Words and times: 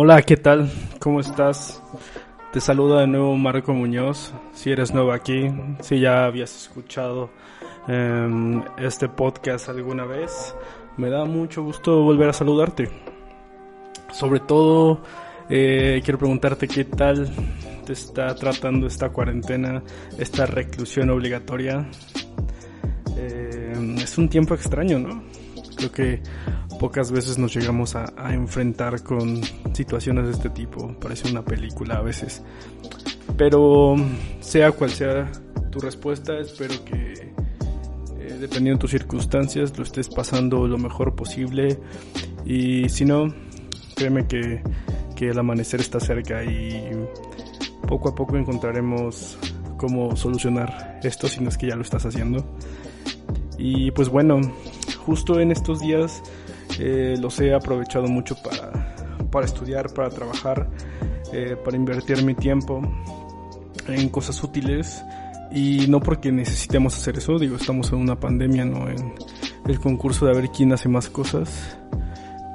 Hola, 0.00 0.22
¿qué 0.22 0.36
tal? 0.36 0.70
¿Cómo 1.00 1.18
estás? 1.18 1.82
Te 2.52 2.60
saluda 2.60 3.00
de 3.00 3.08
nuevo 3.08 3.36
Marco 3.36 3.74
Muñoz. 3.74 4.32
Si 4.52 4.70
eres 4.70 4.94
nuevo 4.94 5.10
aquí, 5.10 5.50
si 5.80 5.98
ya 5.98 6.24
habías 6.24 6.54
escuchado 6.54 7.30
em, 7.88 8.62
este 8.78 9.08
podcast 9.08 9.68
alguna 9.68 10.04
vez, 10.04 10.54
me 10.96 11.10
da 11.10 11.24
mucho 11.24 11.64
gusto 11.64 12.00
volver 12.04 12.28
a 12.28 12.32
saludarte. 12.32 12.88
Sobre 14.12 14.38
todo, 14.38 15.00
eh, 15.50 16.00
quiero 16.04 16.18
preguntarte 16.18 16.68
qué 16.68 16.84
tal 16.84 17.28
está 17.92 18.34
tratando 18.34 18.86
esta 18.86 19.10
cuarentena, 19.10 19.82
esta 20.18 20.46
reclusión 20.46 21.10
obligatoria. 21.10 21.88
Em, 23.16 23.98
es 23.98 24.16
un 24.18 24.28
tiempo 24.28 24.54
extraño, 24.54 24.98
¿no? 24.98 25.22
Creo 25.76 25.92
que 25.92 26.22
pocas 26.78 27.10
veces 27.10 27.38
nos 27.38 27.54
llegamos 27.54 27.96
a, 27.96 28.12
enfrentar 28.32 29.02
con 29.02 29.40
situaciones 29.72 30.26
de 30.26 30.32
este 30.32 30.50
tipo. 30.50 30.94
Parece 31.00 31.30
una 31.30 31.44
película 31.44 31.96
a 31.96 32.02
veces. 32.02 32.42
Pero 33.36 33.96
sea 34.40 34.72
cual 34.72 34.90
sea 34.90 35.30
tu 35.70 35.80
respuesta, 35.80 36.38
espero 36.38 36.74
que 36.84 37.32
eh, 38.20 38.36
dependiendo 38.40 38.78
de 38.78 38.78
tus 38.78 38.90
circunstancias 38.90 39.76
lo 39.76 39.84
estés 39.84 40.08
pasando 40.08 40.66
lo 40.66 40.78
mejor 40.78 41.14
posible. 41.14 41.78
Y 42.44 42.88
si 42.88 43.04
no, 43.04 43.34
créeme 43.94 44.26
que, 44.26 44.62
que 45.16 45.28
el 45.28 45.38
amanecer 45.38 45.80
está 45.80 46.00
cerca 46.00 46.44
y 46.44 46.90
poco 47.88 48.10
a 48.10 48.14
poco 48.14 48.36
encontraremos 48.36 49.38
cómo 49.78 50.14
solucionar 50.14 51.00
esto 51.02 51.26
si 51.26 51.40
no 51.40 51.48
es 51.48 51.56
que 51.56 51.68
ya 51.68 51.74
lo 51.74 51.82
estás 51.82 52.04
haciendo. 52.04 52.44
Y 53.56 53.90
pues 53.90 54.08
bueno, 54.08 54.40
justo 55.04 55.40
en 55.40 55.50
estos 55.50 55.80
días 55.80 56.22
eh, 56.78 57.16
los 57.18 57.40
he 57.40 57.54
aprovechado 57.54 58.06
mucho 58.06 58.36
para, 58.42 58.94
para 59.30 59.46
estudiar, 59.46 59.92
para 59.94 60.10
trabajar, 60.10 60.68
eh, 61.32 61.56
para 61.64 61.76
invertir 61.76 62.22
mi 62.22 62.34
tiempo 62.34 62.82
en 63.88 64.08
cosas 64.10 64.40
útiles. 64.44 65.02
Y 65.50 65.86
no 65.88 65.98
porque 66.00 66.30
necesitemos 66.30 66.94
hacer 66.94 67.16
eso, 67.16 67.38
digo, 67.38 67.56
estamos 67.56 67.90
en 67.90 68.00
una 68.00 68.20
pandemia, 68.20 68.66
no 68.66 68.86
en 68.90 69.14
el 69.66 69.80
concurso 69.80 70.26
de 70.26 70.34
ver 70.34 70.50
quién 70.50 70.74
hace 70.74 70.90
más 70.90 71.08
cosas, 71.08 71.78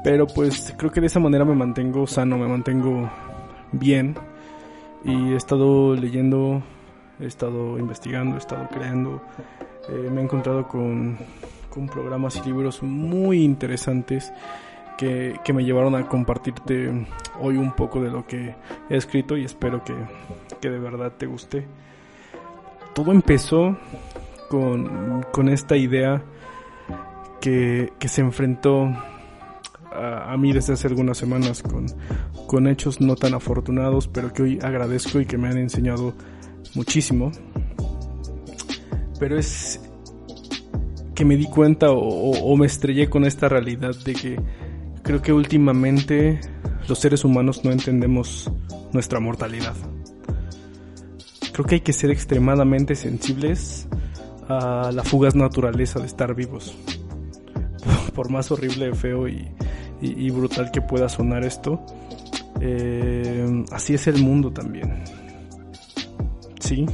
pero 0.03 0.27
pues 0.27 0.75
creo 0.77 0.91
que 0.91 1.01
de 1.01 1.07
esa 1.07 1.19
manera 1.19 1.43
me 1.43 1.55
mantengo 1.55 2.05
sano, 2.05 2.37
me 2.37 2.47
mantengo 2.47 3.09
bien 3.71 4.15
y 5.03 5.33
he 5.33 5.35
estado 5.35 5.95
leyendo, 5.95 6.61
he 7.19 7.25
estado 7.25 7.77
investigando, 7.77 8.35
he 8.35 8.39
estado 8.39 8.67
creando, 8.69 9.21
eh, 9.89 10.09
me 10.11 10.21
he 10.21 10.23
encontrado 10.23 10.67
con 10.67 11.17
con 11.73 11.87
programas 11.87 12.35
y 12.35 12.41
libros 12.43 12.83
muy 12.83 13.43
interesantes 13.43 14.31
que, 14.95 15.39
me 15.53 15.65
llevaron 15.65 15.95
a 15.95 16.07
compartirte 16.07 17.07
hoy 17.41 17.57
un 17.57 17.71
poco 17.71 17.99
de 17.99 18.11
lo 18.11 18.27
que 18.27 18.55
he 18.89 18.95
escrito 18.95 19.35
y 19.35 19.43
espero 19.43 19.83
que, 19.83 19.95
de 20.69 20.79
verdad 20.79 21.13
te 21.17 21.25
guste. 21.25 21.65
Todo 22.93 23.11
empezó 23.11 23.75
con, 24.49 25.49
esta 25.49 25.75
idea 25.75 26.21
que, 27.41 27.91
se 28.01 28.21
enfrentó 28.21 28.95
a, 29.93 30.35
mí 30.37 30.53
desde 30.53 30.73
hace 30.73 30.87
algunas 30.87 31.17
semanas 31.17 31.61
con, 31.61 31.85
con 32.47 32.67
hechos 32.67 33.01
no 33.01 33.15
tan 33.15 33.33
afortunados, 33.33 34.07
pero 34.07 34.33
que 34.33 34.43
hoy 34.43 34.59
agradezco 34.61 35.19
y 35.19 35.25
que 35.25 35.37
me 35.37 35.47
han 35.47 35.57
enseñado 35.57 36.13
muchísimo. 36.75 37.31
Pero 39.19 39.37
es 39.37 39.79
que 41.15 41.25
me 41.25 41.37
di 41.37 41.45
cuenta 41.45 41.91
o, 41.91 42.55
me 42.57 42.65
estrellé 42.65 43.09
con 43.09 43.25
esta 43.25 43.47
realidad 43.47 43.95
de 44.03 44.13
que 44.13 44.39
creo 45.03 45.21
que 45.21 45.31
últimamente 45.31 46.39
los 46.87 46.99
seres 46.99 47.23
humanos 47.23 47.63
no 47.63 47.71
entendemos 47.71 48.51
nuestra 48.91 49.19
mortalidad. 49.19 49.75
Creo 51.51 51.65
que 51.65 51.75
hay 51.75 51.81
que 51.81 51.93
ser 51.93 52.09
extremadamente 52.09 52.95
sensibles 52.95 53.87
a 54.49 54.91
la 54.91 55.03
fugaz 55.03 55.35
naturaleza 55.35 55.99
de 55.99 56.07
estar 56.07 56.33
vivos. 56.33 56.75
Por 58.15 58.31
más 58.31 58.51
horrible, 58.51 58.93
feo 58.93 59.27
y, 59.27 59.51
brutal 60.31 60.71
que 60.71 60.81
pueda 60.81 61.09
sonar 61.09 61.43
esto, 61.43 61.85
eh, 62.59 63.63
así 63.71 63.93
es 63.93 64.07
el 64.07 64.21
mundo 64.21 64.51
también. 64.51 65.03
Sí, 66.59 66.85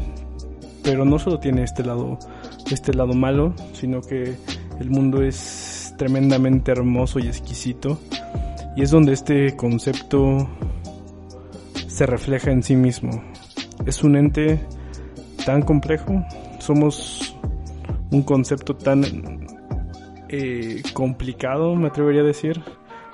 pero 0.84 1.06
no 1.06 1.20
solo 1.20 1.40
tiene 1.40 1.64
este 1.64 1.84
lado 1.84 2.18
este 2.74 2.94
lado 2.94 3.14
malo, 3.14 3.54
sino 3.74 4.02
que 4.02 4.36
el 4.80 4.90
mundo 4.90 5.22
es 5.22 5.94
tremendamente 5.98 6.72
hermoso 6.72 7.20
y 7.20 7.28
exquisito. 7.28 8.00
Y 8.76 8.84
es 8.84 8.92
donde 8.92 9.14
este 9.14 9.56
concepto 9.56 10.48
se 11.88 12.06
refleja 12.06 12.52
en 12.52 12.64
sí 12.64 12.76
mismo. 12.76 13.24
Es 13.86 14.04
un 14.04 14.16
ente 14.16 14.60
tan 15.46 15.62
complejo, 15.64 16.24
somos 16.60 17.36
un 18.12 18.24
concepto 18.24 18.76
tan 18.76 19.48
eh, 20.30 20.82
complicado, 20.94 21.76
me 21.76 21.88
atrevería 21.88 22.22
a 22.22 22.26
decir. 22.26 22.62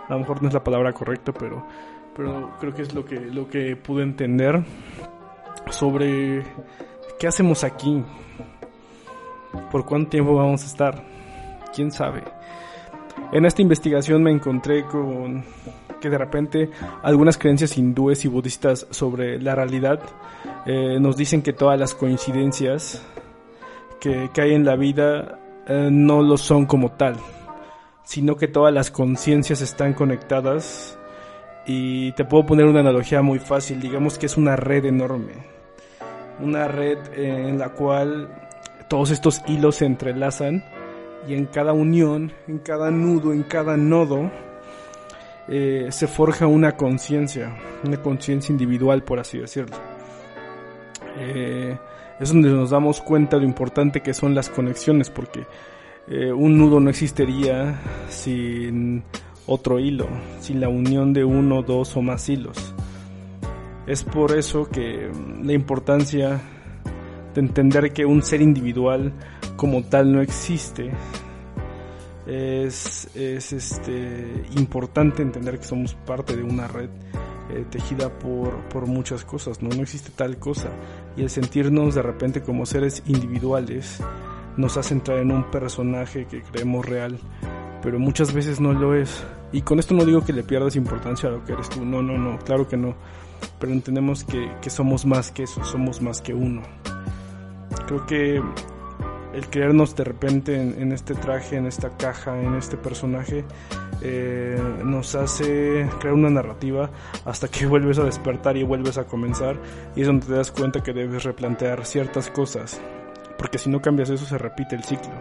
A 0.08 0.14
lo 0.14 0.20
mejor 0.20 0.42
no 0.42 0.48
es 0.48 0.54
la 0.54 0.64
palabra 0.64 0.94
correcta, 0.94 1.32
pero, 1.32 1.66
pero 2.16 2.52
creo 2.60 2.74
que 2.74 2.84
es 2.84 2.94
lo 2.94 3.06
que, 3.06 3.20
lo 3.20 3.48
que 3.48 3.76
pude 3.76 4.04
entender 4.04 4.64
sobre 5.70 6.44
qué 7.20 7.28
hacemos 7.28 7.64
aquí, 7.64 8.04
¿Por 9.72 9.86
cuánto 9.86 10.12
tiempo 10.12 10.36
vamos 10.36 10.64
a 10.64 10.66
estar? 10.66 11.04
¿Quién 11.74 11.92
sabe? 11.92 12.24
En 13.32 13.46
esta 13.46 13.62
investigación 13.62 14.24
me 14.24 14.32
encontré 14.32 14.86
con 14.86 15.44
que 16.00 16.10
de 16.10 16.18
repente 16.18 16.70
algunas 17.04 17.38
creencias 17.38 17.78
hindúes 17.78 18.26
y 18.26 18.28
budistas 18.28 18.86
sobre 18.92 19.42
la 19.42 19.56
realidad 19.56 20.00
eh, 20.66 21.00
nos 21.00 21.18
dicen 21.18 21.42
que 21.42 21.54
todas 21.54 21.80
las 21.80 21.96
coincidencias 21.96 23.06
que, 24.00 24.30
hay 24.38 24.54
en 24.54 24.66
la 24.66 24.76
vida 24.76 25.40
eh, 25.68 25.90
no 25.92 26.22
lo 26.22 26.38
son 26.38 26.66
como 26.66 26.92
tal, 26.92 27.16
sino 28.06 28.38
que 28.38 28.48
todas 28.48 28.74
las 28.74 28.92
conciencias 28.92 29.62
están 29.62 29.94
conectadas. 29.94 30.98
Y 31.66 32.12
te 32.14 32.24
puedo 32.24 32.46
poner 32.46 32.66
una 32.66 32.80
analogía 32.80 33.22
muy 33.22 33.40
fácil, 33.40 33.82
digamos 33.82 34.18
que 34.18 34.28
es 34.28 34.38
una 34.38 34.56
red 34.56 34.86
enorme, 34.86 35.34
una 36.40 36.68
red 36.68 37.00
en 37.16 37.58
la 37.58 37.70
cual 37.70 38.30
todos 38.88 39.10
estos 39.12 39.42
hilos 39.48 39.78
se 39.78 39.86
entrelazan. 39.86 40.64
Y 41.28 41.34
en 41.34 41.46
cada 41.46 41.74
unión, 41.74 42.32
en 42.48 42.60
cada 42.60 42.92
nudo, 42.92 43.34
en 43.34 43.42
cada 43.42 43.78
nodo, 43.78 44.30
eh, 45.48 45.88
se 45.90 46.08
forja 46.08 46.46
una 46.46 46.78
conciencia, 46.78 47.56
una 47.84 47.98
conciencia 47.98 48.52
individual, 48.54 49.04
por 49.04 49.20
así 49.20 49.40
decirlo. 49.40 49.76
Eh, 51.18 51.76
es 52.20 52.30
donde 52.30 52.50
nos 52.50 52.70
damos 52.70 53.02
cuenta 53.02 53.38
de 53.38 53.42
lo 53.42 53.48
importante 53.48 54.02
que 54.02 54.14
son 54.14 54.36
las 54.36 54.50
conexiones, 54.50 55.10
porque 55.10 55.48
eh, 56.08 56.32
un 56.32 56.58
nudo 56.58 56.80
no 56.80 56.90
existiría 56.90 57.80
sin 58.10 59.04
otro 59.48 59.80
hilo, 59.80 60.08
sin 60.40 60.60
la 60.60 60.70
unión 60.70 61.14
de 61.14 61.24
uno, 61.24 61.64
dos 61.64 61.96
o 61.98 62.02
más 62.02 62.30
hilos. 62.30 62.74
Es 63.88 64.04
por 64.04 64.38
eso 64.38 64.68
que 64.70 65.12
la 65.44 65.54
importancia 65.54 66.42
de 67.34 67.42
entender 67.42 67.92
que 67.92 68.06
un 68.06 68.24
ser 68.24 68.42
individual 68.42 69.14
como 69.56 69.84
tal 69.84 70.12
no 70.12 70.22
existe. 70.22 70.92
Es, 72.26 73.08
es 73.16 73.54
este, 73.54 74.46
importante 74.58 75.22
entender 75.22 75.60
que 75.60 75.66
somos 75.66 75.94
parte 75.94 76.36
de 76.36 76.42
una 76.42 76.68
red 76.68 76.90
eh, 77.52 77.66
tejida 77.70 78.10
por, 78.18 78.56
por 78.70 78.88
muchas 78.88 79.24
cosas, 79.24 79.62
¿no? 79.62 79.70
No 79.70 79.84
existe 79.84 80.10
tal 80.16 80.38
cosa. 80.38 80.70
Y 81.16 81.22
el 81.22 81.30
sentirnos 81.30 81.94
de 81.94 82.02
repente 82.02 82.42
como 82.42 82.66
seres 82.66 83.04
individuales 83.06 84.02
nos 84.58 84.78
hace 84.78 84.94
entrar 84.94 85.20
en 85.20 85.32
un 85.32 85.50
personaje 85.52 86.26
que 86.26 86.42
creemos 86.42 86.86
real, 86.86 87.20
pero 87.82 88.00
muchas 88.00 88.34
veces 88.34 88.60
no 88.60 88.74
lo 88.74 88.96
es. 88.96 89.24
Y 89.52 89.62
con 89.62 89.80
esto 89.80 89.94
no 89.94 90.06
digo 90.06 90.24
que 90.24 90.34
le 90.34 90.44
pierdas 90.44 90.76
importancia 90.76 91.30
a 91.30 91.34
lo 91.34 91.44
que 91.44 91.54
eres 91.54 91.70
tú, 91.70 91.86
no, 91.86 92.02
no, 92.02 92.18
no, 92.18 92.40
claro 92.40 92.68
que 92.68 92.78
no. 92.78 92.96
Pero 93.60 93.72
entendemos 93.72 94.24
que, 94.24 94.52
que 94.62 94.70
somos 94.70 95.06
más 95.06 95.32
que 95.32 95.44
eso, 95.44 95.64
somos 95.64 96.02
más 96.02 96.22
que 96.22 96.34
uno. 96.34 96.62
Creo 97.88 98.06
que 98.06 98.42
el 99.36 99.50
creernos 99.50 99.96
de 99.96 100.06
repente 100.06 100.56
en, 100.56 100.92
este 100.94 101.14
traje, 101.14 101.58
en 101.58 101.66
esta 101.66 101.90
caja, 101.98 102.40
en 102.42 102.56
este 102.56 102.78
personaje, 102.78 103.44
eh, 104.02 104.60
nos 104.84 105.14
hace 105.16 105.88
crear 106.00 106.16
una 106.16 106.30
narrativa 106.30 106.90
hasta 107.26 107.50
que 107.50 107.66
vuelves 107.68 108.00
a 108.00 108.04
despertar 108.04 108.56
y 108.56 108.64
vuelves 108.64 108.98
a 108.98 109.06
comenzar 109.06 109.58
y 109.96 110.02
es 110.02 110.08
donde 110.08 110.26
te 110.26 110.34
das 110.34 110.52
cuenta 110.52 110.82
que 110.82 110.94
debes 110.94 111.24
replantear 111.24 111.86
ciertas 111.86 112.30
cosas, 112.30 112.80
porque 113.38 113.58
si 113.58 113.70
no 113.70 113.82
cambias 113.82 114.10
eso 114.10 114.26
se 114.26 114.38
repite 114.38 114.76
el 114.76 114.84
ciclo. 114.84 115.14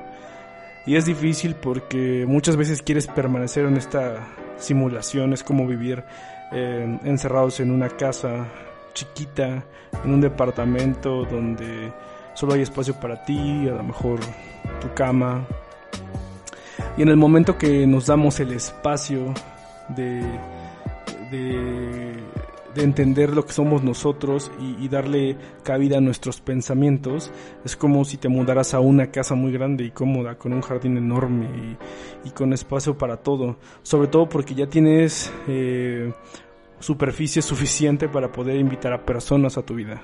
Y 0.87 0.97
es 0.97 1.07
difícil 1.07 1.55
porque 1.55 2.25
muchas 2.27 2.57
veces 2.57 2.83
quieres 2.83 3.07
permanecer 3.07 3.65
en 3.65 3.77
esta 3.77 4.29
simulación, 4.59 5.33
es 5.33 5.43
como 5.43 5.67
vivir 5.67 6.05
eh, 6.53 6.99
encerrados 7.05 7.61
en 7.61 7.71
una 7.71 7.89
casa 7.89 8.47
chiquita, 8.93 9.65
en 10.05 10.13
un 10.13 10.21
departamento 10.21 11.25
donde 11.25 11.93
solo 12.35 12.55
hay 12.55 12.63
espacio 12.63 12.95
para 12.95 13.25
ti, 13.25 13.69
a 13.69 13.73
lo 13.75 13.83
mejor 13.83 14.21
tu 14.81 14.93
cama. 14.95 15.47
Y 16.97 17.03
en 17.03 17.09
el 17.09 17.17
momento 17.17 17.57
que 17.57 17.87
nos 17.87 18.07
damos 18.07 18.39
el 18.41 18.53
espacio 18.53 19.33
de, 19.89 20.23
de, 21.31 22.04
entender 22.77 23.35
lo 23.35 23.45
que 23.45 23.53
somos 23.53 23.83
nosotros 23.83 24.51
y, 24.61 24.89
darle 24.89 25.37
cabida 25.63 25.99
a 25.99 26.01
nuestros 26.01 26.41
pensamientos, 26.41 27.31
es 27.65 27.77
como 27.77 28.05
si 28.05 28.17
te 28.17 28.29
mudaras 28.29 28.75
a 28.75 28.81
una 28.81 29.11
casa 29.11 29.35
muy 29.35 29.53
grande 29.53 29.85
y 29.85 29.91
cómoda, 29.91 30.37
con 30.37 30.53
un 30.53 30.61
jardín 30.61 30.97
enorme 30.97 31.77
y, 32.25 32.31
con 32.31 32.53
espacio 32.53 32.97
para 32.97 33.19
todo. 33.19 33.57
Sobre 33.83 34.09
todo 34.09 34.29
porque 34.29 34.55
ya 34.55 34.67
tienes 34.67 35.33
eh, 35.49 36.13
superficie 36.79 37.43
suficiente 37.43 38.09
para 38.09 38.31
poder 38.31 38.57
invitar 38.57 38.93
a 38.93 39.05
personas 39.05 39.57
a 39.59 39.63
tu 39.63 39.75
vida. 39.75 40.03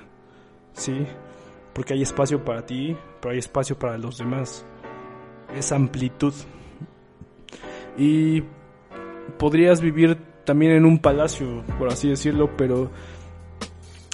¿Sí? 0.73 1.05
Porque 1.73 1.93
hay 1.93 2.01
espacio 2.01 2.43
para 2.43 2.65
ti, 2.65 2.95
pero 3.19 3.33
hay 3.33 3.39
espacio 3.39 3.77
para 3.77 3.97
los 3.97 4.17
demás. 4.17 4.65
Es 5.55 5.71
amplitud. 5.71 6.33
Y 7.97 8.43
podrías 9.37 9.81
vivir 9.81 10.30
también 10.51 10.73
en 10.73 10.83
un 10.83 10.99
palacio, 10.99 11.63
por 11.79 11.87
así 11.87 12.09
decirlo, 12.09 12.57
pero 12.57 12.91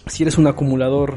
si 0.05 0.21
eres 0.21 0.37
un 0.37 0.45
acumulador 0.45 1.15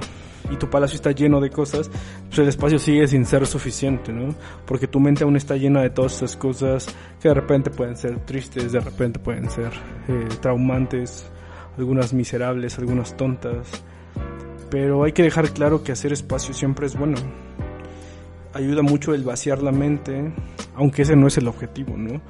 y 0.50 0.56
tu 0.56 0.70
palacio 0.70 0.94
está 0.94 1.10
lleno 1.10 1.42
de 1.42 1.50
cosas, 1.50 1.90
pues 2.28 2.38
el 2.38 2.48
espacio 2.48 2.78
sigue 2.78 3.06
sin 3.06 3.26
ser 3.26 3.46
suficiente, 3.46 4.14
¿no? 4.14 4.34
Porque 4.64 4.86
tu 4.86 4.98
mente 4.98 5.24
aún 5.24 5.36
está 5.36 5.56
llena 5.58 5.82
de 5.82 5.90
todas 5.90 6.14
esas 6.14 6.38
cosas 6.38 6.86
que 7.20 7.28
de 7.28 7.34
repente 7.34 7.68
pueden 7.68 7.98
ser 7.98 8.18
tristes, 8.20 8.72
de 8.72 8.80
repente 8.80 9.18
pueden 9.18 9.50
ser 9.50 9.72
eh, 10.08 10.26
traumantes, 10.40 11.30
algunas 11.76 12.14
miserables, 12.14 12.78
algunas 12.78 13.14
tontas. 13.14 13.68
Pero 14.70 15.04
hay 15.04 15.12
que 15.12 15.22
dejar 15.22 15.50
claro 15.50 15.84
que 15.84 15.92
hacer 15.92 16.14
espacio 16.14 16.54
siempre 16.54 16.86
es 16.86 16.96
bueno. 16.96 17.18
Ayuda 18.54 18.80
mucho 18.80 19.12
el 19.12 19.22
vaciar 19.22 19.62
la 19.62 19.70
mente, 19.70 20.32
aunque 20.76 21.02
ese 21.02 21.14
no 21.14 21.26
es 21.26 21.36
el 21.36 21.46
objetivo, 21.46 21.98
¿no? 21.98 22.22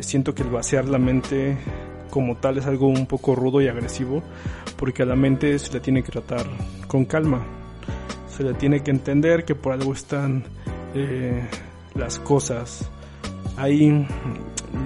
Siento 0.00 0.34
que 0.34 0.42
el 0.42 0.50
vaciar 0.50 0.88
la 0.88 0.98
mente 0.98 1.56
como 2.12 2.36
tal 2.36 2.58
es 2.58 2.66
algo 2.66 2.88
un 2.88 3.06
poco 3.06 3.34
rudo 3.34 3.62
y 3.62 3.68
agresivo, 3.68 4.22
porque 4.76 5.02
a 5.02 5.06
la 5.06 5.16
mente 5.16 5.58
se 5.58 5.72
la 5.72 5.80
tiene 5.80 6.02
que 6.02 6.12
tratar 6.12 6.44
con 6.86 7.06
calma. 7.06 7.42
Se 8.28 8.44
le 8.44 8.52
tiene 8.52 8.82
que 8.82 8.90
entender 8.90 9.46
que 9.46 9.54
por 9.54 9.72
algo 9.72 9.94
están 9.94 10.44
eh, 10.94 11.42
las 11.94 12.18
cosas 12.18 12.86
ahí. 13.56 14.06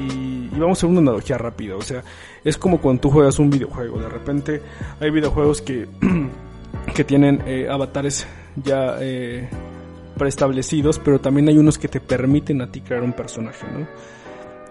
Y, 0.00 0.48
vamos 0.50 0.78
a 0.78 0.86
hacer 0.86 0.88
una 0.88 1.00
analogía 1.00 1.36
rápida. 1.36 1.74
O 1.74 1.82
sea, 1.82 2.04
es 2.44 2.56
como 2.56 2.80
cuando 2.80 3.00
tú 3.00 3.10
juegas 3.10 3.40
un 3.40 3.50
videojuego. 3.50 3.98
De 3.98 4.08
repente 4.08 4.62
hay 5.00 5.10
videojuegos 5.10 5.62
que, 5.62 5.88
que 6.94 7.02
tienen 7.02 7.42
eh, 7.44 7.66
avatares 7.68 8.24
ya 8.54 8.98
eh, 9.00 9.48
preestablecidos, 10.16 11.00
pero 11.00 11.20
también 11.20 11.48
hay 11.48 11.58
unos 11.58 11.76
que 11.76 11.88
te 11.88 11.98
permiten 12.00 12.62
a 12.62 12.70
ti 12.70 12.82
crear 12.82 13.02
un 13.02 13.14
personaje, 13.14 13.66
¿no? 13.66 13.88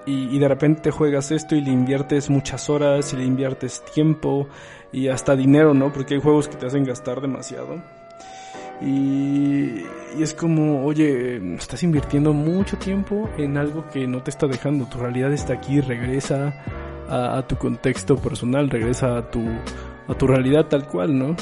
Y, 0.06 0.38
de 0.38 0.48
repente 0.48 0.92
juegas 0.92 1.32
esto 1.32 1.56
y 1.56 1.62
le 1.62 1.72
inviertes 1.72 2.30
muchas 2.30 2.70
horas 2.70 3.12
y 3.14 3.18
le 3.18 3.24
inviertes 3.24 3.84
tiempo 3.94 4.48
y 4.92 5.08
hasta 5.08 5.36
dinero, 5.36 5.74
¿no? 5.74 5.92
Porque 5.92 6.14
hay 6.14 6.22
juegos 6.22 6.48
que 6.48 6.56
te 6.56 6.68
hacen 6.68 6.84
gastar 6.84 7.22
demasiado. 7.22 7.82
Y, 8.82 9.84
es 10.20 10.34
como, 10.34 10.86
oye, 10.86 11.56
estás 11.56 11.82
invirtiendo 11.84 12.34
mucho 12.34 12.78
tiempo 12.78 13.30
en 13.38 13.58
algo 13.58 13.90
que 13.90 14.06
no 14.08 14.22
te 14.22 14.30
está 14.30 14.48
dejando. 14.48 14.86
Tu 14.86 15.00
realidad 15.00 15.34
está 15.34 15.54
aquí, 15.54 15.82
regresa 15.82 16.54
a, 17.10 17.44
tu 17.48 17.58
contexto 17.58 18.16
personal, 18.18 18.70
regresa 18.70 19.18
a 19.18 19.32
tu, 19.32 19.44
a 20.08 20.14
tu 20.14 20.28
realidad 20.28 20.66
tal 20.68 20.88
cual, 20.88 21.18
¿no? 21.18 21.36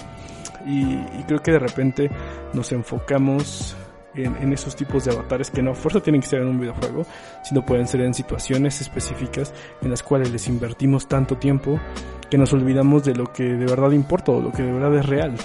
Y, 0.66 0.96
creo 1.28 1.42
que 1.42 1.52
de 1.52 1.60
repente 1.60 2.12
nos 2.54 2.72
enfocamos 2.72 3.76
en, 4.16 4.54
esos 4.54 4.76
tipos 4.76 5.06
de 5.06 5.12
avatares 5.12 5.50
que 5.50 5.62
no 5.62 5.72
a 5.72 5.76
fuerza 5.76 6.00
tienen 6.00 6.22
que 6.22 6.28
ser 6.28 6.42
en 6.42 6.48
un 6.48 6.60
videojuego, 6.60 7.06
sino 7.44 7.66
pueden 7.66 7.88
ser 7.88 8.02
en 8.02 8.14
situaciones 8.14 8.82
específicas 8.82 9.54
en 9.82 9.90
las 9.90 10.04
cuales 10.04 10.32
les 10.32 10.48
invertimos 10.48 11.08
tanto 11.08 11.38
tiempo 11.38 11.80
que 12.30 12.38
nos 12.38 12.54
olvidamos 12.54 13.04
de 13.04 13.16
lo 13.16 13.32
que 13.32 13.44
de 13.44 13.66
verdad 13.66 13.92
importa 13.92 14.32
o 14.32 14.42
lo 14.42 14.52
que 14.52 14.64
de 14.64 14.72
verdad 14.72 14.96
es 14.96 15.06
real. 15.06 15.36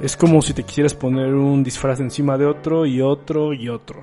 Es 0.00 0.16
como 0.16 0.42
si 0.42 0.52
te 0.52 0.62
quisieras 0.62 0.94
poner 0.94 1.34
un 1.34 1.64
disfraz 1.64 2.00
encima 2.00 2.38
de 2.38 2.46
otro 2.46 2.86
y 2.86 3.00
otro 3.00 3.52
y 3.52 3.68
otro. 3.68 4.02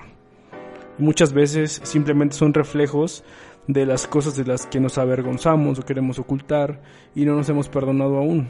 Muchas 0.98 1.34
veces 1.34 1.82
simplemente 1.84 2.36
son 2.36 2.54
reflejos 2.54 3.24
de 3.68 3.86
las 3.86 4.08
cosas 4.08 4.36
de 4.36 4.46
las 4.46 4.68
que 4.68 4.80
nos 4.80 4.98
avergonzamos 4.98 5.80
o 5.80 5.84
queremos 5.84 6.20
ocultar 6.20 6.82
y 7.16 7.26
no 7.26 7.36
nos 7.36 7.50
hemos 7.50 7.70
perdonado 7.70 8.18
aún. 8.18 8.50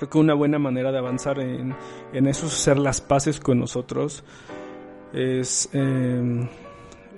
Creo 0.00 0.08
que 0.08 0.16
una 0.16 0.32
buena 0.32 0.58
manera 0.58 0.90
de 0.90 0.96
avanzar 0.96 1.40
en, 1.40 1.74
eso 2.14 2.46
es 2.46 2.54
hacer 2.54 2.78
las 2.78 3.02
paces 3.02 3.38
con 3.38 3.58
nosotros. 3.58 4.24
Es, 5.12 5.68
em, 5.74 6.48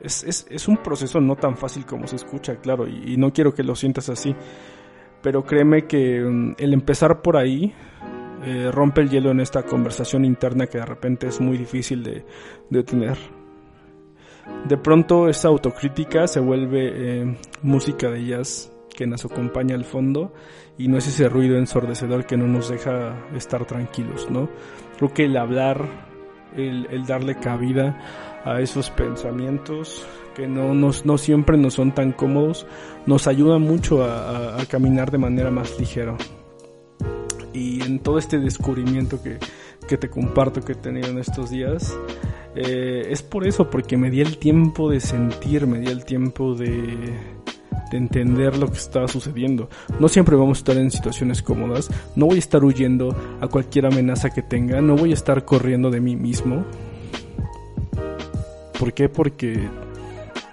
es, 0.02 0.24
es, 0.50 0.66
un 0.66 0.78
proceso 0.78 1.20
no 1.20 1.36
tan 1.36 1.56
fácil 1.56 1.86
como 1.86 2.08
se 2.08 2.16
escucha, 2.16 2.56
claro, 2.56 2.88
y, 2.88 3.16
no 3.16 3.32
quiero 3.32 3.54
que 3.54 3.62
lo 3.62 3.76
sientas 3.76 4.08
así. 4.08 4.34
Pero 5.22 5.44
créeme 5.44 5.86
que 5.86 6.16
em, 6.16 6.56
el 6.58 6.72
empezar 6.74 7.22
por 7.22 7.36
ahí 7.36 7.72
eh, 8.44 8.68
rompe 8.72 9.02
el 9.02 9.10
hielo 9.10 9.30
en 9.30 9.38
esta 9.38 9.62
conversación 9.62 10.24
interna 10.24 10.66
que 10.66 10.78
de 10.78 10.86
repente 10.86 11.28
es 11.28 11.40
muy 11.40 11.56
difícil 11.56 12.02
de, 12.02 12.26
de 12.68 12.82
tener 12.82 13.16
de 14.66 14.76
pronto 14.76 15.28
esa 15.28 15.46
autocrítica 15.46 16.26
se 16.26 16.40
vuelve 16.40 16.90
eh, 16.94 17.38
música 17.62 18.10
de 18.10 18.26
jazz 18.26 18.72
que 18.92 19.06
nos 19.06 19.24
acompaña 19.24 19.76
al 19.76 19.84
fondo 19.84 20.32
y 20.78 20.88
no 20.88 20.98
es 20.98 21.06
ese 21.06 21.28
ruido 21.28 21.56
ensordecedor 21.56 22.26
que 22.26 22.36
no 22.36 22.46
nos 22.46 22.68
deja 22.68 23.14
estar 23.34 23.64
tranquilos, 23.66 24.28
¿no? 24.30 24.48
Creo 24.96 25.12
que 25.12 25.24
el 25.24 25.36
hablar, 25.36 25.86
el, 26.56 27.06
darle 27.06 27.36
cabida 27.36 28.40
a 28.44 28.60
esos 28.60 28.90
pensamientos 28.90 30.06
que 30.34 30.46
no, 30.46 30.74
nos, 30.74 31.04
no 31.04 31.18
siempre 31.18 31.58
nos 31.58 31.74
son 31.74 31.92
tan 31.92 32.12
cómodos, 32.12 32.66
nos 33.06 33.26
ayuda 33.26 33.58
mucho 33.58 34.04
a, 34.04 34.58
caminar 34.68 35.10
de 35.10 35.18
manera 35.18 35.50
más 35.50 35.78
ligera. 35.78 36.16
Y 37.52 37.82
en 37.82 37.98
todo 37.98 38.18
este 38.18 38.38
descubrimiento 38.38 39.22
que, 39.22 39.38
que 39.86 39.98
te 39.98 40.08
comparto 40.08 40.62
que 40.62 40.72
he 40.72 40.76
tenido 40.76 41.08
en 41.08 41.18
estos 41.18 41.50
días, 41.50 41.94
eh, 42.54 43.08
es 43.10 43.22
por 43.22 43.46
eso, 43.46 43.68
porque 43.68 43.96
me 43.96 44.10
di 44.10 44.22
el 44.22 44.38
tiempo 44.38 44.90
de 44.90 45.00
sentir, 45.00 45.66
me 45.66 45.78
di 45.80 45.88
el 45.88 46.04
tiempo 46.04 46.54
de, 46.54 47.12
de 47.92 47.98
entender 47.98 48.56
lo 48.56 48.68
que 48.68 48.78
estaba 48.78 49.06
sucediendo. 49.06 49.68
No 50.00 50.08
siempre 50.08 50.34
vamos 50.34 50.58
a 50.58 50.60
estar 50.60 50.76
en 50.78 50.90
situaciones 50.90 51.42
cómodas, 51.42 51.90
no 52.16 52.26
voy 52.26 52.36
a 52.36 52.38
estar 52.38 52.64
huyendo 52.64 53.14
a 53.40 53.46
cualquier 53.46 53.86
amenaza 53.86 54.30
que 54.30 54.42
tenga, 54.42 54.80
no 54.80 54.96
voy 54.96 55.10
a 55.10 55.14
estar 55.14 55.44
corriendo 55.44 55.90
de 55.90 56.00
mí 56.00 56.16
mismo. 56.16 56.64
¿Por 58.78 58.94
qué? 58.94 59.08
Porque 59.08 59.68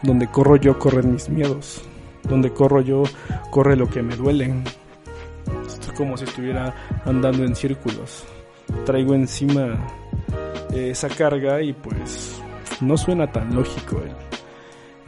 donde 0.04 0.28
corro 0.28 0.58
yo 0.58 0.78
corren 0.78 1.14
mis 1.14 1.30
miedos. 1.30 1.82
Donde 2.24 2.52
corro 2.52 2.82
yo 2.82 3.04
corre 3.50 3.76
lo 3.78 3.90
que 3.90 4.04
me 4.04 4.16
duele. 4.16 4.54
Es 5.66 5.92
como 5.94 6.18
si 6.18 6.26
estuviera 6.26 6.76
andando 7.06 7.46
en 7.46 7.56
círculos. 7.56 8.26
Traigo 8.86 9.16
encima 9.16 9.88
esa 10.74 11.08
carga 11.08 11.62
y 11.62 11.74
pues 11.74 12.40
no 12.82 12.98
suena 12.98 13.32
tan 13.32 13.56
lógico 13.56 14.02
el, 14.06 14.29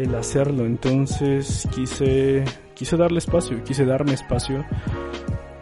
el 0.04 0.16
hacerlo. 0.16 0.66
Entonces 0.66 1.68
quise, 1.74 2.44
quise 2.74 2.98
darle 2.98 3.20
espacio, 3.20 3.64
quise 3.64 3.86
darme 3.86 4.14
espacio 4.14 4.66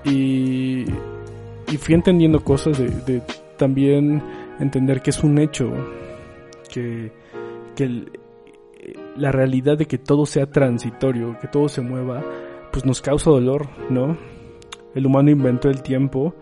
y, 0.03 0.85
fui 1.77 1.95
entendiendo 1.95 2.43
cosas 2.43 2.77
de, 2.77 3.21
también 3.57 4.21
entender 4.59 5.01
que 5.01 5.11
es 5.11 5.23
un 5.23 5.37
hecho, 5.39 5.71
que, 6.69 7.11
que 7.75 8.05
la 9.15 9.31
realidad 9.31 9.77
de 9.77 9.85
que 9.85 9.97
todo 9.97 10.25
sea 10.25 10.47
transitorio, 10.47 11.37
que 11.39 11.47
todo 11.47 11.69
se 11.69 11.81
mueva, 11.81 12.23
pues 12.71 12.85
nos 12.85 13.01
causa 13.01 13.29
dolor, 13.29 13.69
¿no? 13.89 14.17
El 14.95 15.05
humano 15.05 15.29
inventó 15.29 15.69
el 15.69 15.81
tiempo 15.81 16.33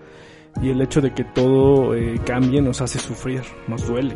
y 0.62 0.70
el 0.70 0.82
hecho 0.82 1.02
de 1.02 1.14
que 1.14 1.24
todo 1.24 1.96
eh, 1.96 2.20
cambie 2.26 2.62
nos 2.62 2.82
hace 2.82 3.00
sufrir, 3.00 3.42
nos 3.68 3.88
duele. 3.88 4.16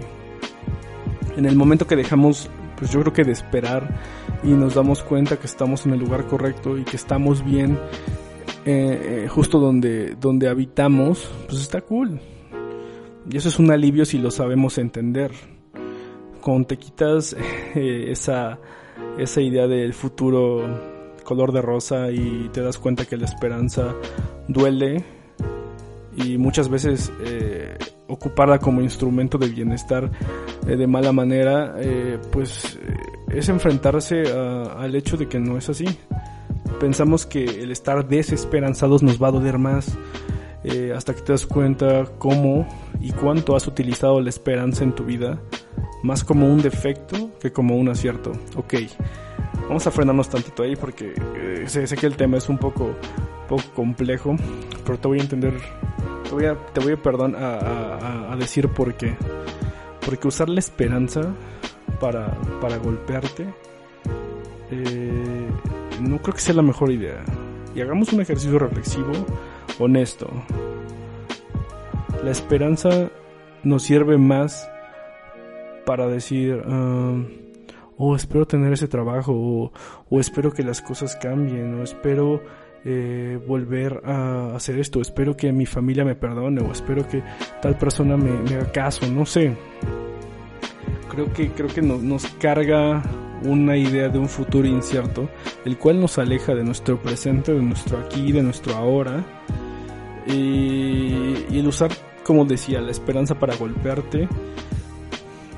En 1.37 1.45
el 1.45 1.55
momento 1.55 1.87
que 1.87 1.95
dejamos, 1.95 2.49
pues 2.81 2.89
yo 2.89 2.99
creo 3.01 3.13
que 3.13 3.23
de 3.23 3.31
esperar 3.31 4.01
y 4.43 4.47
nos 4.47 4.73
damos 4.73 5.03
cuenta 5.03 5.37
que 5.37 5.45
estamos 5.45 5.85
en 5.85 5.93
el 5.93 5.99
lugar 5.99 6.25
correcto 6.25 6.79
y 6.79 6.83
que 6.83 6.95
estamos 6.95 7.45
bien 7.45 7.77
eh, 8.65 9.25
eh, 9.25 9.27
justo 9.29 9.59
donde, 9.59 10.15
donde 10.19 10.49
habitamos, 10.49 11.29
pues 11.47 11.61
está 11.61 11.81
cool. 11.81 12.19
Y 13.29 13.37
eso 13.37 13.49
es 13.49 13.59
un 13.59 13.69
alivio 13.69 14.03
si 14.03 14.17
lo 14.17 14.31
sabemos 14.31 14.79
entender. 14.79 15.31
Cuando 16.41 16.69
te 16.69 16.77
quitas 16.77 17.35
esa, 17.75 18.57
esa 19.19 19.41
idea 19.41 19.67
del 19.67 19.93
futuro 19.93 20.65
color 21.23 21.51
de 21.51 21.61
rosa 21.61 22.09
y 22.09 22.49
te 22.51 22.61
das 22.61 22.79
cuenta 22.79 23.05
que 23.05 23.15
la 23.15 23.25
esperanza 23.25 23.93
duele, 24.47 25.05
y 26.17 26.39
muchas 26.39 26.67
veces 26.67 27.11
eh, 27.21 27.77
ocuparla 28.11 28.59
como 28.59 28.81
instrumento 28.81 29.37
de 29.37 29.47
bienestar 29.49 30.11
eh, 30.67 30.75
de 30.75 30.87
mala 30.87 31.11
manera, 31.11 31.75
eh, 31.77 32.17
pues 32.31 32.77
es 33.29 33.49
enfrentarse 33.49 34.23
al 34.31 34.95
hecho 34.95 35.17
de 35.17 35.27
que 35.27 35.39
no 35.39 35.57
es 35.57 35.69
así. 35.69 35.85
Pensamos 36.79 37.25
que 37.25 37.43
el 37.43 37.71
estar 37.71 38.07
desesperanzados 38.07 39.03
nos 39.03 39.21
va 39.21 39.27
a 39.27 39.31
doler 39.31 39.57
más 39.57 39.97
eh, 40.63 40.93
hasta 40.95 41.15
que 41.15 41.21
te 41.21 41.31
das 41.31 41.47
cuenta 41.47 42.05
cómo 42.19 42.67
y 42.99 43.11
cuánto 43.11 43.55
has 43.55 43.65
utilizado 43.67 44.21
la 44.21 44.29
esperanza 44.29 44.83
en 44.83 44.93
tu 44.93 45.03
vida, 45.03 45.39
más 46.03 46.23
como 46.23 46.47
un 46.47 46.61
defecto 46.61 47.31
que 47.39 47.51
como 47.51 47.77
un 47.77 47.89
acierto. 47.89 48.31
Ok, 48.55 48.75
vamos 49.67 49.87
a 49.87 49.91
frenarnos 49.91 50.29
tantito 50.29 50.61
ahí 50.61 50.75
porque 50.75 51.15
eh, 51.35 51.63
sé, 51.67 51.85
que 51.97 52.05
el 52.05 52.15
tema 52.15 52.37
es 52.37 52.47
un 52.47 52.59
poco, 52.59 52.95
poco 53.49 53.63
complejo, 53.75 54.35
pero 54.85 54.99
te 54.99 55.07
voy 55.07 55.19
a 55.19 55.23
entender, 55.23 55.53
te 56.31 56.35
voy 56.35 56.45
a, 56.45 56.55
te 56.55 56.79
voy 56.79 56.93
a 56.93 56.97
perdón 56.97 57.35
a, 57.37 58.33
decir 58.39 58.69
por 58.69 58.93
qué. 58.93 59.17
Porque 60.05 60.29
usar 60.29 60.47
la 60.47 60.61
esperanza 60.61 61.35
para, 61.99 62.31
para 62.61 62.77
golpearte 62.77 63.53
eh, 64.71 65.49
no 65.99 66.19
creo 66.19 66.33
que 66.33 66.39
sea 66.39 66.55
la 66.55 66.61
mejor 66.61 66.89
idea. 66.89 67.21
Y 67.75 67.81
hagamos 67.81 68.13
un 68.13 68.21
ejercicio 68.21 68.57
reflexivo 68.59 69.11
honesto. 69.77 70.29
La 72.23 72.31
esperanza 72.31 73.09
nos 73.63 73.83
sirve 73.83 74.17
más 74.17 74.69
para 75.85 76.07
decir, 76.07 76.63
ah, 76.65 77.21
oh, 77.97 78.15
espero 78.15 78.47
tener 78.47 78.71
ese 78.71 78.87
trabajo, 78.87 79.71
o, 80.09 80.19
espero 80.19 80.53
que 80.53 80.63
las 80.63 80.81
cosas 80.81 81.17
cambien, 81.17 81.77
o 81.77 81.83
espero 81.83 82.41
eh, 82.83 83.39
volver 83.47 84.01
a 84.05 84.55
hacer 84.55 84.79
esto, 84.79 85.01
espero 85.01 85.37
que 85.37 85.51
mi 85.51 85.65
familia 85.65 86.03
me 86.03 86.15
perdone, 86.15 86.61
o 86.61 86.71
espero 86.71 87.07
que 87.07 87.23
tal 87.61 87.77
persona 87.77 88.17
me, 88.17 88.55
haga 88.55 88.71
caso, 88.71 89.07
no 89.07 89.25
sé. 89.25 89.55
Creo 91.09 91.31
que, 91.33 91.51
creo 91.51 91.67
que 91.67 91.81
nos 91.81 92.25
carga 92.39 93.03
una 93.43 93.75
idea 93.77 94.09
de 94.09 94.19
un 94.19 94.27
futuro 94.27 94.67
incierto, 94.67 95.29
el 95.65 95.77
cual 95.77 95.99
nos 95.99 96.17
aleja 96.17 96.53
de 96.53 96.63
nuestro 96.63 96.99
presente, 97.01 97.53
de 97.53 97.61
nuestro 97.61 97.97
aquí, 97.97 98.31
de 98.31 98.43
nuestro 98.43 98.75
ahora. 98.75 99.23
Y, 100.27 101.57
el 101.57 101.67
usar, 101.67 101.91
como 102.23 102.45
decía, 102.45 102.81
la 102.81 102.91
esperanza 102.91 103.35
para 103.35 103.55
golpearte, 103.55 104.27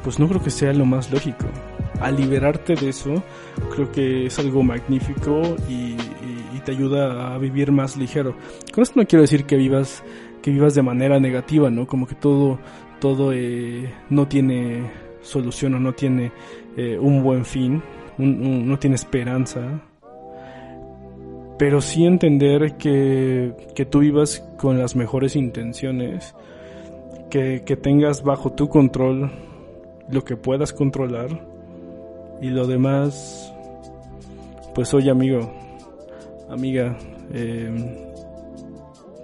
pues 0.03 0.19
no 0.19 0.27
creo 0.27 0.41
que 0.41 0.49
sea 0.49 0.73
lo 0.73 0.85
más 0.85 1.11
lógico. 1.11 1.45
Al 1.99 2.17
liberarte 2.17 2.75
de 2.75 2.89
eso, 2.89 3.23
creo 3.73 3.91
que 3.91 4.25
es 4.25 4.39
algo 4.39 4.63
magnífico 4.63 5.55
y, 5.69 5.95
te 6.63 6.71
ayuda 6.71 7.33
a 7.33 7.37
vivir 7.37 7.71
más 7.71 7.97
ligero. 7.97 8.35
Con 8.73 8.83
esto 8.83 8.99
no 8.99 9.07
quiero 9.07 9.21
decir 9.21 9.45
que 9.45 9.55
vivas, 9.55 10.03
que 10.41 10.51
vivas 10.51 10.75
de 10.75 10.81
manera 10.81 11.19
negativa, 11.19 11.69
¿no? 11.69 11.87
Como 11.87 12.07
que 12.07 12.15
todo, 12.15 12.59
todo 12.99 13.31
eh, 13.33 13.93
no 14.09 14.27
tiene 14.27 14.91
solución 15.21 15.75
o 15.75 15.79
no 15.79 15.93
tiene 15.93 16.31
eh, 16.77 16.97
un 16.99 17.23
buen 17.23 17.45
fin, 17.45 17.81
no 18.17 18.77
tiene 18.79 18.95
esperanza. 18.95 19.81
Pero 21.57 21.81
sí 21.81 22.05
entender 22.05 22.77
que, 22.77 23.53
que 23.75 23.85
tú 23.85 23.99
vivas 23.99 24.39
con 24.57 24.79
las 24.79 24.95
mejores 24.95 25.35
intenciones, 25.35 26.35
que, 27.29 27.63
que 27.65 27.75
tengas 27.75 28.23
bajo 28.23 28.51
tu 28.53 28.69
control 28.69 29.31
lo 30.09 30.23
que 30.23 30.35
puedas 30.35 30.73
controlar 30.73 31.29
y 32.41 32.49
lo 32.49 32.67
demás, 32.67 33.53
pues 34.75 34.93
oye 34.93 35.09
amigo, 35.09 35.51
amiga, 36.49 36.97
em, 37.31 37.95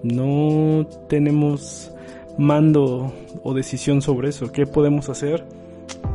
no 0.04 0.86
tenemos 1.08 1.92
mando 2.38 3.14
o 3.44 3.54
decisión 3.54 4.02
sobre 4.02 4.30
eso. 4.30 4.52
¿Qué 4.52 4.66
podemos 4.66 5.10
hacer? 5.10 5.46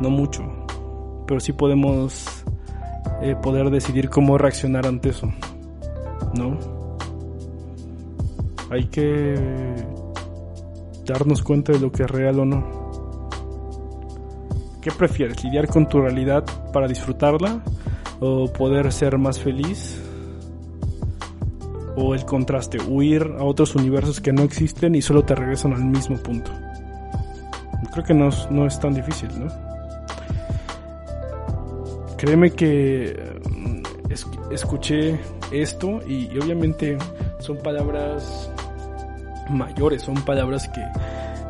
No 0.01 0.09
mucho 0.09 0.65
pero 1.25 1.39
sí 1.39 1.53
podemos 1.53 2.25
eh, 3.21 3.35
poder 3.41 3.69
decidir 3.69 4.09
cómo 4.09 4.37
reaccionar 4.37 4.85
ante 4.85 5.09
eso, 5.09 5.31
¿no? 6.33 6.57
Hay 8.69 8.85
que 8.85 9.35
darnos 11.05 11.43
cuenta 11.43 11.71
de 11.71 11.79
lo 11.79 11.91
que 11.91 12.03
es 12.03 12.11
real 12.11 12.39
o 12.39 12.45
no. 12.45 12.85
¿Qué 14.81 14.91
prefieres? 14.91 15.43
¿Lidiar 15.43 15.67
con 15.67 15.87
tu 15.87 16.01
realidad 16.01 16.43
para 16.71 16.87
disfrutarla? 16.87 17.63
¿O 18.19 18.51
poder 18.51 18.91
ser 18.91 19.17
más 19.17 19.39
feliz? 19.39 20.01
¿O 21.95 22.13
el 22.13 22.25
contraste? 22.25 22.77
¿Huir 22.81 23.35
a 23.39 23.43
otros 23.43 23.75
universos 23.75 24.19
que 24.19 24.33
no 24.33 24.43
existen 24.43 24.95
y 24.95 25.01
solo 25.01 25.23
te 25.23 25.35
regresan 25.35 25.73
al 25.73 25.85
mismo 25.85 26.17
punto? 26.17 26.51
Creo 27.91 28.03
que 28.03 28.13
no, 28.13 28.29
no 28.49 28.67
es 28.67 28.79
tan 28.79 28.93
difícil, 28.93 29.29
¿no? 29.39 29.47
Créeme 32.17 32.51
que 32.51 33.39
mm, 33.49 33.83
escuché 34.51 35.19
esto 35.51 36.01
y, 36.07 36.37
obviamente 36.37 36.97
son 37.39 37.57
palabras 37.57 38.49
mayores, 39.49 40.01
son 40.01 40.15
palabras 40.15 40.67
que, 40.69 40.81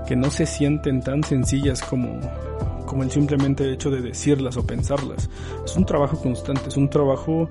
que 0.08 0.16
no 0.16 0.30
se 0.30 0.46
sienten 0.46 1.02
tan 1.02 1.24
sencillas 1.24 1.82
como, 1.82 2.20
como 2.86 3.04
el 3.04 3.12
simplemente 3.12 3.72
hecho 3.72 3.90
de 3.90 4.02
decirlas 4.02 4.58
o 4.58 4.66
pensarlas. 4.66 5.30
Es 5.64 5.76
un 5.76 5.86
trabajo 5.86 6.18
constante, 6.18 6.68
es 6.68 6.78
un 6.78 6.90
trabajo 6.90 7.50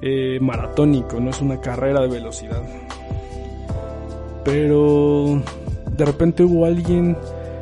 eh, 0.00 0.38
maratónico, 0.40 1.20
no 1.20 1.30
es 1.30 1.40
una 1.40 1.60
carrera 1.60 2.00
de 2.02 2.08
velocidad. 2.08 2.62
Pero 4.44 5.42
de 5.96 6.04
repente 6.04 6.44
hubo 6.44 6.64
alguien 6.66 7.16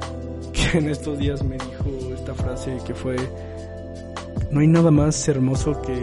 que 0.53 0.79
en 0.79 0.89
estos 0.89 1.19
días 1.19 1.43
me 1.43 1.57
dijo 1.57 2.15
esta 2.15 2.35
frase 2.35 2.79
que 2.87 2.95
fue 2.95 3.17
no 4.51 4.61
hay 4.61 4.69
nada 4.69 4.91
más 4.91 5.27
hermoso 5.29 5.81
que 5.83 5.99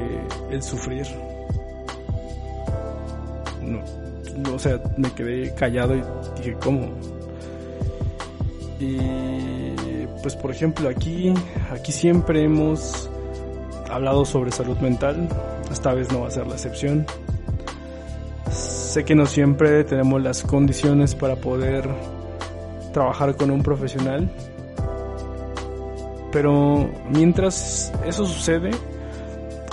el 0.53 0.61
sufrir. 0.61 1.07
No, 3.61 4.55
o 4.55 4.59
sea, 4.59 4.81
me 4.97 5.09
quedé 5.13 5.53
callado 5.55 5.95
y 5.95 6.03
dije, 6.37 6.57
¿cómo? 6.61 6.89
Y 8.79 8.97
pues 10.21 10.35
por 10.35 10.51
ejemplo 10.51 10.89
aquí, 10.89 11.33
aquí 11.71 11.91
siempre 11.91 12.43
hemos 12.43 13.09
hablado 13.89 14.25
sobre 14.25 14.51
salud 14.51 14.77
mental, 14.79 15.29
esta 15.73 15.93
vez 15.93 16.11
no 16.11 16.21
va 16.21 16.27
a 16.27 16.31
ser 16.31 16.47
la 16.47 16.53
excepción. 16.53 17.05
Sé 18.49 19.05
que 19.05 19.15
no 19.15 19.25
siempre 19.25 19.83
tenemos 19.83 20.21
las 20.21 20.43
condiciones 20.43 21.15
para 21.15 21.35
poder 21.37 21.87
trabajar 22.93 23.35
con 23.37 23.51
un 23.51 23.63
profesional, 23.63 24.29
pero 26.31 26.89
mientras 27.09 27.91
eso 28.05 28.25
sucede, 28.25 28.71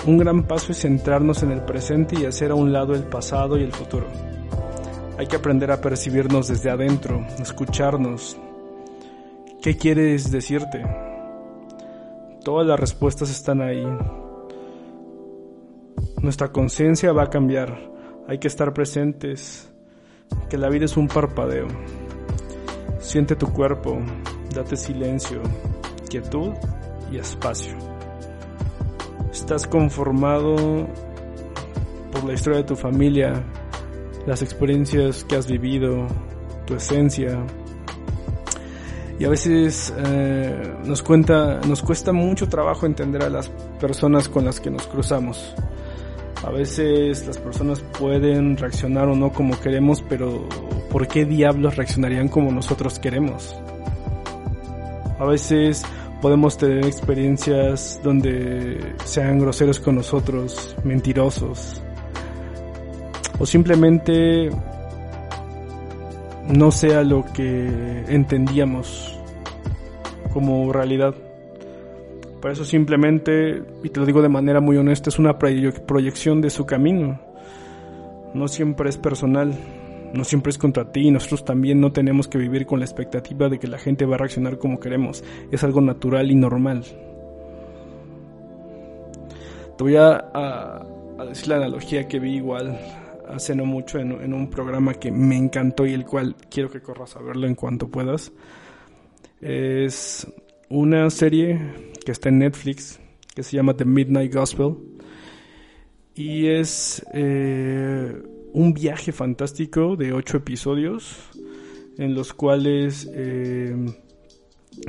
un 0.06 0.18
gran 0.18 0.44
paso 0.44 0.72
es 0.72 0.80
centrarnos 0.80 1.42
en 1.42 1.50
el 1.50 1.62
presente 1.62 2.20
y 2.20 2.24
hacer 2.24 2.50
a 2.50 2.54
un 2.54 2.72
lado 2.72 2.94
el 2.94 3.02
pasado 3.02 3.58
y 3.58 3.62
el 3.62 3.72
futuro. 3.72 4.06
Hay 5.18 5.26
que 5.26 5.36
aprender 5.36 5.72
a 5.72 5.80
percibirnos 5.80 6.48
desde 6.48 6.70
adentro, 6.70 7.26
escucharnos. 7.40 8.36
¿Qué 9.60 9.76
quieres 9.76 10.30
decirte? 10.30 10.84
Todas 12.44 12.66
las 12.66 12.78
respuestas 12.78 13.28
están 13.30 13.60
ahí. 13.60 13.84
Nuestra 16.22 16.52
conciencia 16.52 17.12
va 17.12 17.24
a 17.24 17.30
cambiar. 17.30 17.90
Hay 18.26 18.38
que 18.38 18.48
estar 18.48 18.72
presentes. 18.72 19.72
Que 20.50 20.58
la 20.58 20.68
vida 20.68 20.84
es 20.84 20.96
un 20.96 21.08
parpadeo. 21.08 21.68
Siente 23.00 23.36
tu 23.36 23.52
cuerpo. 23.52 23.98
Date 24.54 24.76
silencio 24.76 25.42
quietud 26.08 26.52
y 27.12 27.18
espacio. 27.18 27.76
Estás 29.30 29.66
conformado 29.66 30.56
por 32.10 32.24
la 32.24 32.32
historia 32.32 32.58
de 32.58 32.64
tu 32.64 32.76
familia, 32.76 33.44
las 34.26 34.42
experiencias 34.42 35.24
que 35.24 35.36
has 35.36 35.46
vivido, 35.46 36.06
tu 36.66 36.74
esencia. 36.74 37.38
Y 39.18 39.24
a 39.24 39.28
veces 39.28 39.92
eh, 39.96 40.74
nos, 40.84 41.02
cuenta, 41.02 41.60
nos 41.66 41.82
cuesta 41.82 42.12
mucho 42.12 42.48
trabajo 42.48 42.86
entender 42.86 43.22
a 43.22 43.28
las 43.28 43.48
personas 43.80 44.28
con 44.28 44.44
las 44.44 44.60
que 44.60 44.70
nos 44.70 44.86
cruzamos. 44.86 45.54
A 46.44 46.50
veces 46.50 47.26
las 47.26 47.38
personas 47.38 47.80
pueden 47.98 48.56
reaccionar 48.56 49.08
o 49.08 49.16
no 49.16 49.32
como 49.32 49.58
queremos, 49.58 50.02
pero 50.08 50.48
¿por 50.90 51.08
qué 51.08 51.24
diablos 51.24 51.76
reaccionarían 51.76 52.28
como 52.28 52.52
nosotros 52.52 52.98
queremos? 52.98 53.56
A 55.18 55.24
veces 55.24 55.84
podemos 56.22 56.56
tener 56.56 56.84
experiencias 56.84 58.00
donde 58.04 58.94
sean 59.04 59.40
groseros 59.40 59.80
con 59.80 59.96
nosotros, 59.96 60.76
mentirosos, 60.84 61.82
o 63.38 63.46
simplemente 63.46 64.50
no 66.48 66.70
sea 66.70 67.02
lo 67.02 67.24
que 67.32 68.04
entendíamos 68.08 69.18
como 70.32 70.72
realidad. 70.72 71.14
Por 72.40 72.52
eso 72.52 72.64
simplemente, 72.64 73.62
y 73.82 73.88
te 73.88 74.00
lo 74.00 74.06
digo 74.06 74.22
de 74.22 74.28
manera 74.28 74.60
muy 74.60 74.76
honesta, 74.76 75.10
es 75.10 75.18
una 75.18 75.38
proyección 75.38 76.40
de 76.40 76.50
su 76.50 76.66
camino. 76.66 77.20
No 78.34 78.46
siempre 78.46 78.88
es 78.90 78.96
personal 78.96 79.54
no 80.12 80.24
siempre 80.24 80.50
es 80.50 80.58
contra 80.58 80.90
ti 80.90 81.08
y 81.08 81.10
nosotros 81.10 81.44
también 81.44 81.80
no 81.80 81.92
tenemos 81.92 82.28
que 82.28 82.38
vivir 82.38 82.66
con 82.66 82.78
la 82.78 82.84
expectativa 82.84 83.48
de 83.48 83.58
que 83.58 83.66
la 83.66 83.78
gente 83.78 84.06
va 84.06 84.14
a 84.14 84.18
reaccionar 84.18 84.58
como 84.58 84.80
queremos. 84.80 85.22
Es 85.50 85.64
algo 85.64 85.80
natural 85.80 86.30
y 86.30 86.34
normal. 86.34 86.84
Te 89.76 89.84
voy 89.84 89.96
a, 89.96 90.84
decir 91.28 91.48
la 91.48 91.56
analogía 91.56 92.08
que 92.08 92.18
vi 92.18 92.36
igual 92.36 92.78
hace 93.28 93.54
no 93.54 93.66
mucho 93.66 93.98
en, 93.98 94.32
un 94.32 94.48
programa 94.48 94.94
que 94.94 95.12
me 95.12 95.36
encantó 95.36 95.86
y 95.86 95.92
el 95.92 96.04
cual 96.04 96.34
quiero 96.50 96.70
que 96.70 96.80
corras 96.80 97.14
a 97.16 97.20
verlo 97.20 97.46
en 97.46 97.54
cuanto 97.54 97.88
puedas. 97.88 98.32
Es 99.40 100.26
una 100.70 101.10
serie 101.10 101.60
que 102.08 102.12
está 102.12 102.30
en 102.30 102.38
Netflix 102.38 102.98
que 103.34 103.42
se 103.42 103.54
llama 103.54 103.76
The 103.76 103.84
Midnight 103.84 104.32
Gospel 104.32 104.76
y 106.14 106.46
es 106.46 107.04
eh, 107.12 108.16
un 108.54 108.72
viaje 108.72 109.12
fantástico 109.12 109.94
de 109.94 110.14
ocho 110.14 110.38
episodios 110.38 111.18
en 111.98 112.14
los 112.14 112.32
cuales 112.32 113.10
eh, 113.12 113.76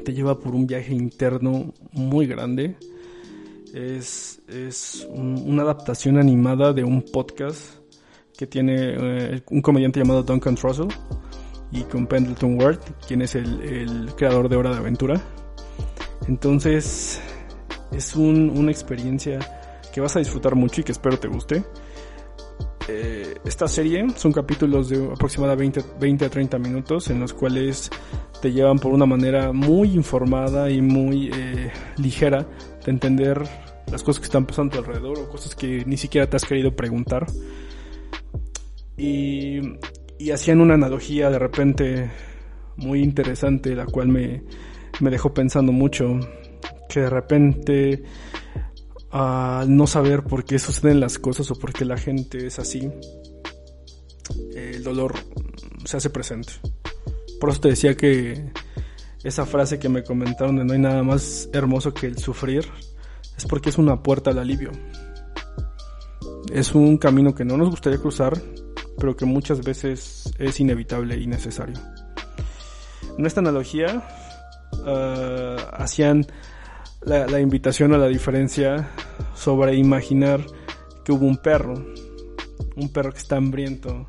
te 0.06 0.14
lleva 0.14 0.40
por 0.40 0.56
un 0.56 0.66
viaje 0.66 0.94
interno 0.94 1.74
muy 1.92 2.26
grande. 2.26 2.78
Es, 3.74 4.40
una 5.10 5.64
adaptación 5.64 6.18
animada 6.20 6.72
de 6.72 6.86
un 6.86 7.02
podcast 7.02 7.80
que 8.38 8.48
tiene 8.48 8.76
eh, 8.78 9.42
un 9.52 9.62
comediante 9.62 10.00
llamado 10.00 10.24
Duncan 10.24 10.56
Trussell 10.56 10.88
y 11.70 11.82
con 11.82 12.08
Pendleton 12.08 12.62
Ward, 12.62 12.80
quien 13.06 13.24
es 13.24 13.36
el, 13.36 14.10
creador 14.16 14.48
de 14.48 14.56
Hora 14.56 14.72
de 14.72 14.78
Aventura. 14.78 15.22
Entonces 16.30 17.20
es 17.92 18.16
una 18.16 18.70
experiencia 18.70 19.40
que 19.92 20.00
vas 20.00 20.16
a 20.16 20.20
disfrutar 20.20 20.54
mucho 20.54 20.82
y 20.82 20.84
que 20.84 20.92
espero 20.92 21.18
te 21.18 21.28
guste. 21.28 21.64
Eh, 22.88 23.34
esta 23.46 23.68
serie 23.68 24.06
son 24.16 24.32
capítulos 24.32 24.90
de 24.90 25.04
aproximadamente 25.12 25.84
20, 26.00 26.26
a 26.26 26.30
30 26.30 26.60
minutos 26.60 27.10
en 27.10 27.20
los 27.20 27.34
cuales 27.34 27.90
te 28.44 28.52
llevan 28.52 28.78
por 28.78 28.94
una 28.94 29.08
manera 29.08 29.52
muy 29.52 29.90
informada 29.96 30.70
y 30.70 30.84
muy 30.84 31.32
eh, 31.34 31.72
ligera 31.98 32.48
de 32.86 32.92
entender 32.92 33.42
las 33.92 34.04
cosas 34.04 34.20
que 34.20 34.26
están 34.26 34.46
pasando 34.46 34.78
a 34.78 34.84
tu 34.84 34.86
alrededor 34.86 35.18
o 35.18 35.30
cosas 35.30 35.56
que 35.56 35.84
ni 35.84 35.98
siquiera 35.98 36.30
te 36.30 36.38
has 36.38 36.46
querido 36.46 36.76
preguntar. 36.76 37.26
Y 38.98 39.62
hacían 40.32 40.62
una 40.62 40.76
analogía 40.76 41.32
de 41.32 41.40
repente 41.40 42.12
muy 42.76 43.02
interesante, 43.02 43.74
la 43.74 43.88
cual 43.88 44.10
me, 44.10 44.44
me 45.00 45.10
dejó 45.10 45.34
pensando 45.34 45.72
mucho, 45.72 46.20
que 46.90 47.02
de 47.02 47.10
repente 47.10 48.04
al 49.12 49.76
no 49.76 49.88
saber 49.88 50.24
por 50.24 50.46
qué 50.46 50.60
suceden 50.60 51.00
las 51.00 51.18
cosas 51.18 51.50
o 51.52 51.56
por 51.56 51.74
qué 51.74 51.86
la 51.86 51.98
gente 51.98 52.46
es 52.46 52.60
así, 52.60 52.92
el 54.56 54.84
dolor 54.84 55.16
se 55.86 55.98
hace 55.98 56.10
presente. 56.10 56.54
Por 57.40 57.50
eso 57.50 57.62
te 57.62 57.70
decía 57.70 57.96
que 57.96 58.52
esa 59.24 59.46
frase 59.46 59.80
que 59.80 59.90
me 59.90 60.04
comentaron 60.04 60.58
de 60.58 60.66
no 60.66 60.74
hay 60.74 60.80
nada 60.80 61.04
más 61.04 61.50
hermoso 61.54 61.94
que 61.94 62.08
el 62.08 62.18
sufrir, 62.18 62.66
es 63.38 63.46
porque 63.46 63.70
es 63.70 63.78
una 63.78 64.04
puerta 64.04 64.32
al 64.32 64.40
alivio. 64.40 64.72
Es 66.54 66.76
un 66.76 66.98
camino 66.98 67.34
que 67.34 67.46
no 67.46 67.58
nos 67.58 67.70
gustaría 67.70 68.00
cruzar, 68.00 68.40
pero 68.98 69.16
que 69.16 69.26
muchas 69.26 69.64
veces 69.64 70.32
es 70.38 70.60
inevitable 70.60 71.18
y 71.18 71.26
necesario. 71.26 71.76
En 73.18 73.26
esta 73.26 73.40
analogía 73.40 74.08
ah, 74.86 75.58
hacían 75.74 76.26
la, 77.02 77.40
invitación 77.40 77.94
a 77.94 77.98
la 77.98 78.08
diferencia 78.08 78.90
sobre 79.34 79.76
imaginar 79.76 80.42
que 81.04 81.12
hubo 81.12 81.26
un 81.26 81.38
perro, 81.38 81.74
un 82.76 82.90
perro 82.92 83.12
que 83.12 83.20
está 83.20 83.38
hambriento, 83.38 84.06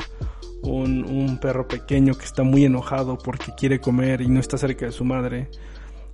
un, 0.63 1.05
un, 1.05 1.39
perro 1.39 1.67
pequeño 1.67 2.15
que 2.15 2.25
está 2.25 2.43
muy 2.43 2.65
enojado 2.65 3.17
porque 3.17 3.55
quiere 3.57 3.81
comer 3.81 4.21
y 4.21 4.29
no 4.29 4.41
está 4.41 4.59
cerca 4.59 4.87
de 4.87 4.93
su 4.93 5.05
madre. 5.05 5.49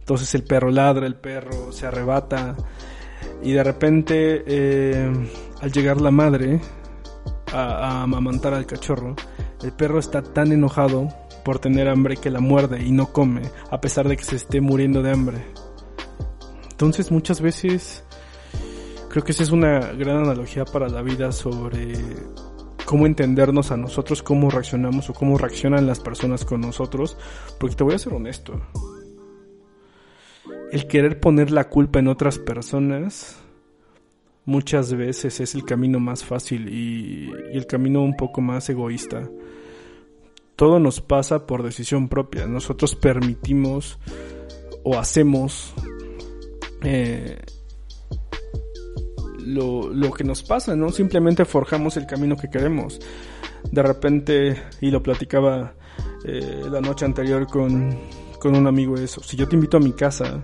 Entonces 0.01 0.35
el 0.35 0.45
perro 0.45 0.71
ladra, 0.71 1.07
el 1.07 1.17
perro 1.17 1.73
se 1.73 1.87
arrebata 1.87 2.57
y 3.43 3.53
de 3.53 3.65
repente 3.65 4.45
eh, 4.47 5.11
al 5.61 5.73
llegar 5.73 6.01
la 6.01 6.11
madre 6.11 6.61
a, 7.53 7.61
a 7.61 8.03
amamantar 8.03 8.55
al 8.55 8.67
cachorro, 8.67 9.17
el 9.63 9.73
perro 9.73 9.99
está 9.99 10.23
tan 10.23 10.53
enojado 10.53 11.09
por 11.47 11.61
tener 11.61 11.87
hambre 11.87 12.17
que 12.17 12.29
la 12.29 12.41
muerde 12.41 12.83
y 12.83 12.91
no 12.91 13.13
come 13.13 13.43
a 13.71 13.81
pesar 13.81 14.09
de 14.09 14.17
que 14.17 14.25
se 14.25 14.35
esté 14.35 14.61
muriendo 14.61 15.01
de 15.01 15.13
hambre. 15.13 15.45
Entonces 16.73 17.13
muchas 17.13 17.41
veces 17.41 18.03
creo 19.09 19.23
que 19.23 19.31
esa 19.31 19.45
es 19.45 19.53
una 19.53 19.93
gran 19.93 20.25
analogía 20.25 20.65
para 20.65 20.89
la 20.89 21.03
vida 21.03 21.31
sobre 21.31 21.93
cómo 22.85 23.07
entendernos 23.07 23.71
a 23.71 23.77
nosotros, 23.77 24.25
cómo 24.25 24.51
reaccionamos 24.51 25.09
o 25.09 25.15
cómo 25.15 25.39
reaccionan 25.39 25.87
las 25.87 26.01
personas 26.01 26.45
con 26.45 26.63
nosotros, 26.63 27.17
porque 27.61 27.77
te 27.77 27.85
voy 27.85 27.95
a 27.95 28.01
ser 28.01 28.13
honesto. 28.13 28.61
El 30.73 30.89
querer 30.89 31.21
poner 31.21 31.53
la 31.53 31.69
culpa 31.69 32.01
en 32.01 32.09
otras 32.09 32.41
personas 32.41 33.37
muchas 34.47 34.93
veces 34.93 35.39
es 35.39 35.55
el 35.55 35.65
camino 35.65 36.01
más 36.01 36.25
fácil 36.25 36.69
y, 36.69 37.31
el 37.53 37.69
camino 37.69 38.03
un 38.03 38.17
poco 38.17 38.41
más 38.41 38.69
egoísta. 38.69 39.31
Todo 40.57 40.81
nos 40.81 41.01
pasa 41.01 41.47
por 41.47 41.63
decisión 41.63 42.09
propia. 42.09 42.47
Nosotros 42.47 42.95
permitimos 42.95 43.99
o 44.83 44.99
hacemos 44.99 45.75
eh, 46.83 47.39
lo, 49.39 49.89
lo, 49.93 50.13
que 50.13 50.25
nos 50.25 50.43
pasa, 50.43 50.75
¿no? 50.75 50.91
Simplemente 50.91 51.45
forjamos 51.45 51.97
el 51.97 52.07
camino 52.07 52.37
que 52.37 52.49
queremos. 52.49 53.01
De 53.71 53.83
repente, 53.83 54.63
y 54.81 54.91
lo 54.91 55.03
platicaba 55.03 55.75
eh, 56.25 56.65
la 56.71 56.81
noche 56.81 57.05
anterior 57.05 57.47
con, 57.47 57.99
con 58.39 58.57
un 58.57 58.67
amigo 58.67 58.97
eso, 58.97 59.23
si 59.23 59.37
yo 59.37 59.49
te 59.49 59.57
invito 59.57 59.77
a 59.77 59.81
mi 59.81 59.93
casa 59.93 60.43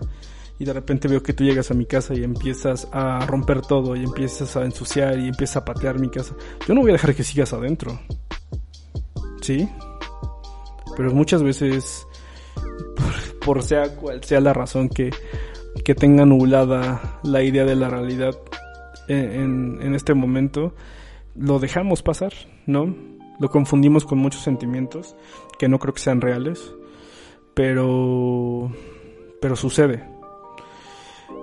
y 0.58 0.64
de 0.64 0.72
repente 0.72 1.08
veo 1.08 1.22
que 1.22 1.32
tú 1.32 1.44
llegas 1.44 1.70
a 1.70 1.74
mi 1.74 1.86
casa 1.86 2.14
y 2.14 2.22
empiezas 2.22 2.88
a 2.92 3.24
romper 3.26 3.62
todo 3.62 3.96
y 3.96 4.04
empiezas 4.04 4.56
a 4.56 4.64
ensuciar 4.64 5.18
y 5.18 5.28
empiezas 5.28 5.58
a 5.58 5.64
patear 5.64 5.98
mi 5.98 6.08
casa, 6.08 6.34
yo 6.66 6.74
no 6.74 6.82
voy 6.82 6.90
a 6.90 6.94
dejar 6.94 7.14
que 7.14 7.24
sigas 7.24 7.52
adentro. 7.52 7.98
¿Sí? 9.40 9.68
Pero 10.96 11.12
muchas 11.12 11.42
veces, 11.42 12.06
por 13.44 13.62
sea 13.62 13.96
cual 13.96 14.22
sea 14.24 14.40
la 14.40 14.52
razón 14.52 14.88
que 14.88 15.10
que 15.84 15.94
tenga 15.94 16.24
nublada 16.26 17.20
la 17.22 17.42
idea 17.42 17.64
de 17.64 17.74
la 17.74 17.88
realidad 17.88 18.38
en, 19.08 19.78
en, 19.82 19.94
este 19.94 20.14
momento, 20.14 20.74
lo 21.34 21.58
dejamos 21.58 22.02
pasar, 22.02 22.32
¿no? 22.66 22.94
Lo 23.40 23.48
confundimos 23.48 24.04
con 24.04 24.18
muchos 24.18 24.42
sentimientos 24.42 25.16
que 25.58 25.68
no 25.68 25.78
creo 25.78 25.94
que 25.94 26.00
sean 26.00 26.20
reales, 26.20 26.72
pero, 27.54 28.70
pero 29.40 29.56
sucede. 29.56 30.08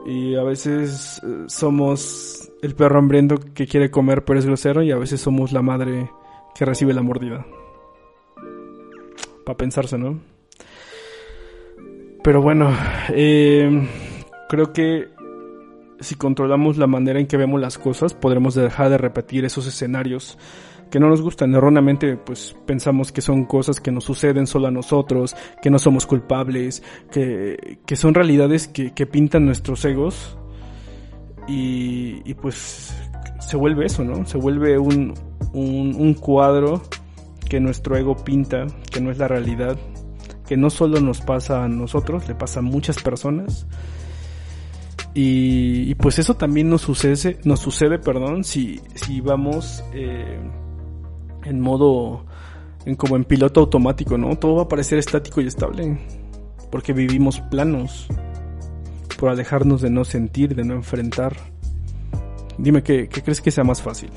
Y 0.05 0.35
a 0.35 0.43
veces 0.43 1.21
eh, 1.23 1.43
somos 1.47 2.49
el 2.61 2.75
perro 2.75 2.99
hambriento 2.99 3.37
que 3.53 3.67
quiere 3.67 3.91
comer 3.91 4.23
pero 4.23 4.39
es 4.39 4.45
grosero 4.45 4.81
y 4.81 4.91
a 4.91 4.97
veces 4.97 5.19
somos 5.19 5.51
la 5.51 5.61
madre 5.61 6.09
que 6.55 6.65
recibe 6.65 6.93
la 6.93 7.01
mordida. 7.01 7.45
Para 9.49 9.57
pensarse, 9.57 9.97
¿no? 9.97 10.19
Pero 12.21 12.43
bueno, 12.43 12.71
eh, 13.09 13.87
Creo 14.49 14.73
que 14.73 15.09
si 15.99 16.15
controlamos 16.15 16.77
la 16.77 16.87
manera 16.87 17.19
en 17.19 17.27
que 17.27 17.37
vemos 17.37 17.61
las 17.61 17.77
cosas, 17.77 18.15
podremos 18.15 18.55
dejar 18.55 18.89
de 18.89 18.97
repetir 18.97 19.45
esos 19.45 19.67
escenarios 19.67 20.39
que 20.89 20.99
no 20.99 21.07
nos 21.07 21.21
gustan. 21.21 21.53
Erróneamente, 21.53 22.17
pues 22.17 22.55
pensamos 22.65 23.11
que 23.11 23.21
son 23.21 23.45
cosas 23.45 23.79
que 23.79 23.91
nos 23.91 24.05
suceden 24.05 24.47
solo 24.47 24.67
a 24.67 24.71
nosotros, 24.71 25.35
que 25.61 25.69
no 25.69 25.77
somos 25.77 26.07
culpables, 26.07 26.81
que, 27.11 27.77
que 27.85 27.95
son 27.95 28.15
realidades 28.15 28.67
que, 28.67 29.05
pintan 29.05 29.45
nuestros 29.45 29.85
egos. 29.85 30.35
Y, 31.47 32.33
pues 32.41 32.91
se 33.39 33.55
vuelve 33.55 33.85
eso, 33.85 34.03
¿no? 34.03 34.25
Se 34.25 34.39
vuelve 34.39 34.79
un, 34.79 35.13
un 35.53 36.13
cuadro 36.15 36.81
que 37.49 37.59
nuestro 37.59 37.97
ego 37.97 38.15
pinta, 38.15 38.67
que 38.91 39.01
no 39.01 39.11
es 39.11 39.17
la 39.17 39.27
realidad, 39.27 39.77
que 40.47 40.55
no 40.55 40.69
solo 40.69 41.01
nos 41.01 41.21
pasa 41.21 41.63
a 41.63 41.67
nosotros, 41.67 42.27
le 42.27 42.35
pasa 42.35 42.59
a 42.59 42.63
muchas 42.63 43.01
personas 43.01 43.67
y, 45.13 45.95
pues 45.95 46.19
eso 46.19 46.35
también 46.35 46.69
nos 46.69 46.81
sucede, 46.81 47.39
nos 47.43 47.59
sucede, 47.59 47.99
perdón, 47.99 48.43
si, 48.43 48.79
si 48.93 49.21
vamos 49.21 49.83
eh, 49.93 50.39
en 51.43 51.59
modo, 51.59 52.25
en 52.85 52.95
como 52.95 53.15
en 53.15 53.23
piloto 53.23 53.61
automático, 53.61 54.17
¿no? 54.17 54.37
Todo 54.37 54.55
va 54.55 54.63
a 54.63 54.67
parecer 54.67 54.99
estático 54.99 55.41
y 55.41 55.47
estable, 55.47 55.97
porque 56.71 56.93
vivimos 56.93 57.41
planos, 57.41 58.07
por 59.19 59.29
alejarnos 59.29 59.81
de 59.81 59.89
no 59.89 60.05
sentir, 60.05 60.55
de 60.55 60.63
no 60.63 60.75
enfrentar. 60.75 61.35
Dime, 62.57 62.83
¿qué, 62.83 63.09
qué 63.09 63.21
crees 63.21 63.41
que 63.41 63.51
sea 63.51 63.63
más 63.63 63.81
fácil? 63.81 64.11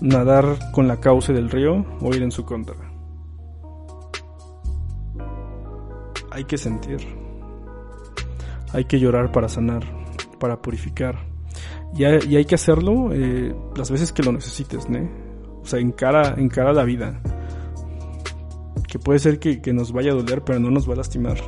¿Nadar 0.00 0.72
con 0.72 0.88
la 0.88 0.98
cauce 0.98 1.32
del 1.32 1.50
río 1.50 1.84
o 2.00 2.14
ir 2.14 2.22
en 2.22 2.32
su 2.32 2.44
contra? 2.44 2.74
Hay 6.30 6.44
que 6.44 6.58
sentir. 6.58 6.98
Hay 8.72 8.86
que 8.86 8.98
llorar 8.98 9.30
para 9.30 9.48
sanar, 9.48 9.84
para 10.40 10.60
purificar. 10.60 11.16
Y 11.96 12.04
hay, 12.04 12.44
que 12.44 12.56
hacerlo 12.56 13.10
eh, 13.12 13.54
las 13.76 13.88
veces 13.88 14.12
que 14.12 14.24
lo 14.24 14.32
necesites, 14.32 14.88
¿no? 14.88 14.98
O 15.62 15.64
sea, 15.64 15.78
encara, 15.78 16.34
encara 16.36 16.72
la 16.72 16.82
vida. 16.82 17.20
Que 18.88 18.98
puede 18.98 19.20
ser 19.20 19.38
que, 19.38 19.62
que 19.62 19.72
nos 19.72 19.92
vaya 19.92 20.10
a 20.10 20.14
doler, 20.16 20.42
pero 20.42 20.58
no 20.58 20.70
nos 20.70 20.88
va 20.88 20.94
a 20.94 20.96
lastimar. 20.96 21.38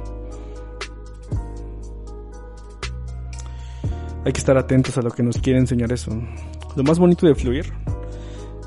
Hay 4.25 4.33
que 4.33 4.39
estar 4.39 4.57
atentos 4.57 4.97
a 4.99 5.03
lo 5.03 5.11
que 5.11 5.25
nos 5.25 5.39
quiere 5.39 5.59
enseñar 5.59 5.93
eso. 5.93 6.13
Lo 6.77 6.85
más 6.85 7.01
bonito 7.01 7.27
de 7.27 7.35
fluir 7.35 7.73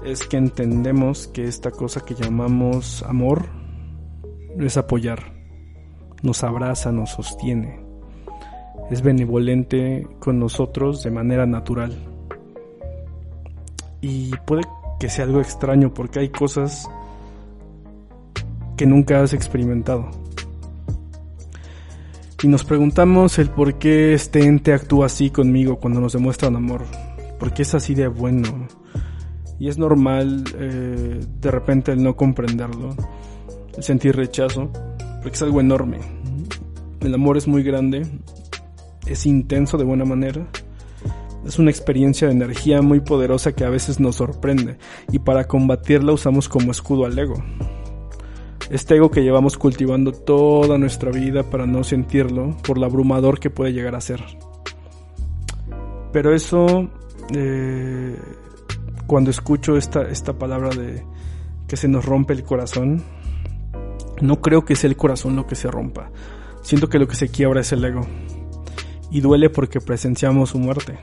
es 0.04 0.26
que 0.28 0.38
entendemos 0.38 1.28
que 1.28 1.46
esta 1.46 1.72
cosa 1.72 2.02
que 2.02 2.16
llamamos 2.16 3.04
amor 3.04 3.50
es 4.58 4.78
apoyar, 4.78 5.34
nos 6.24 6.44
abraza, 6.44 6.92
nos 6.92 7.12
sostiene, 7.12 7.80
es 8.90 9.02
benevolente 9.02 10.08
con 10.20 10.40
nosotros 10.40 11.04
de 11.04 11.12
manera 11.12 11.46
natural. 11.46 11.96
Y 14.02 14.32
puede 14.46 14.64
que 15.00 15.10
sea 15.10 15.26
algo 15.26 15.42
extraño 15.42 15.94
porque 15.94 16.20
hay 16.20 16.30
cosas 16.30 16.90
que 18.78 18.86
nunca 18.86 19.22
has 19.22 19.34
experimentado. 19.34 20.10
Y 22.42 22.48
nos 22.48 22.64
preguntamos 22.64 23.38
el 23.38 23.50
por 23.50 23.76
qué 23.76 24.14
este 24.14 24.46
ente 24.46 24.74
actúa 24.74 25.08
así 25.08 25.30
conmigo 25.30 25.78
cuando 25.78 26.00
nos 26.00 26.14
demuestran 26.14 26.56
amor. 26.56 26.86
¿Por 27.38 27.54
qué 27.54 27.64
es 27.64 27.76
así 27.76 27.94
de 27.94 28.08
bueno? 28.08 28.68
Y 29.60 29.68
es 29.68 29.78
normal 29.78 30.44
eh, 30.58 31.20
de 31.42 31.52
repente 31.52 31.92
el 31.92 32.02
no 32.02 32.16
comprenderlo, 32.16 32.96
el 33.76 33.84
sentir 33.84 34.16
rechazo, 34.16 34.72
porque 35.22 35.36
es 35.36 35.42
algo 35.42 35.60
enorme. 35.60 36.00
El 37.02 37.14
amor 37.14 37.38
es 37.38 37.48
muy 37.48 37.64
grande, 37.64 38.08
es 39.06 39.26
intenso 39.26 39.78
de 39.78 39.84
buena 39.84 40.06
manera, 40.06 40.48
es 41.46 41.58
una 41.58 41.72
experiencia 41.72 42.28
de 42.28 42.34
energía 42.34 42.82
muy 42.82 43.00
poderosa 43.00 43.54
que 43.54 43.64
a 43.64 43.70
veces 43.70 44.00
nos 44.00 44.18
sorprende 44.18 44.78
y 45.12 45.20
para 45.20 45.46
combatirla 45.46 46.12
usamos 46.12 46.50
como 46.50 46.72
escudo 46.72 47.06
al 47.06 47.18
ego. 47.18 47.36
Este 48.70 48.98
ego 48.98 49.10
que 49.10 49.24
llevamos 49.24 49.58
cultivando 49.58 50.12
toda 50.12 50.78
nuestra 50.78 51.12
vida 51.12 51.44
para 51.44 51.66
no 51.66 51.84
sentirlo 51.84 52.56
por 52.66 52.78
lo 52.78 52.86
abrumador 52.86 53.40
que 53.40 53.50
puede 53.50 53.74
llegar 53.74 53.96
a 53.96 54.02
ser. 54.02 54.24
Pero 56.12 56.36
eso 56.36 56.90
eh, 57.34 58.16
cuando 59.10 59.32
escucho 59.32 59.76
esta, 59.76 60.04
esta 60.04 60.34
palabra 60.34 60.70
de 60.70 61.04
que 61.68 61.76
se 61.78 61.88
nos 61.88 62.06
rompe 62.06 62.34
el 62.34 62.44
corazón, 62.44 63.04
no 64.22 64.40
creo 64.40 64.66
que 64.66 64.76
sea 64.76 64.88
el 64.88 64.98
corazón 64.98 65.36
lo 65.36 65.48
que 65.48 65.56
se 65.56 65.72
rompa. 65.72 66.12
Siento 66.62 66.90
que 66.90 67.00
lo 67.00 67.08
que 67.08 67.16
se 67.16 67.30
quiebra 67.30 67.62
es 67.62 67.72
el 67.72 67.84
ego. 67.84 68.06
Y 69.10 69.22
duele 69.22 69.50
porque 69.50 69.82
presenciamos 69.82 70.52
su 70.52 70.60
muerte. 70.60 71.00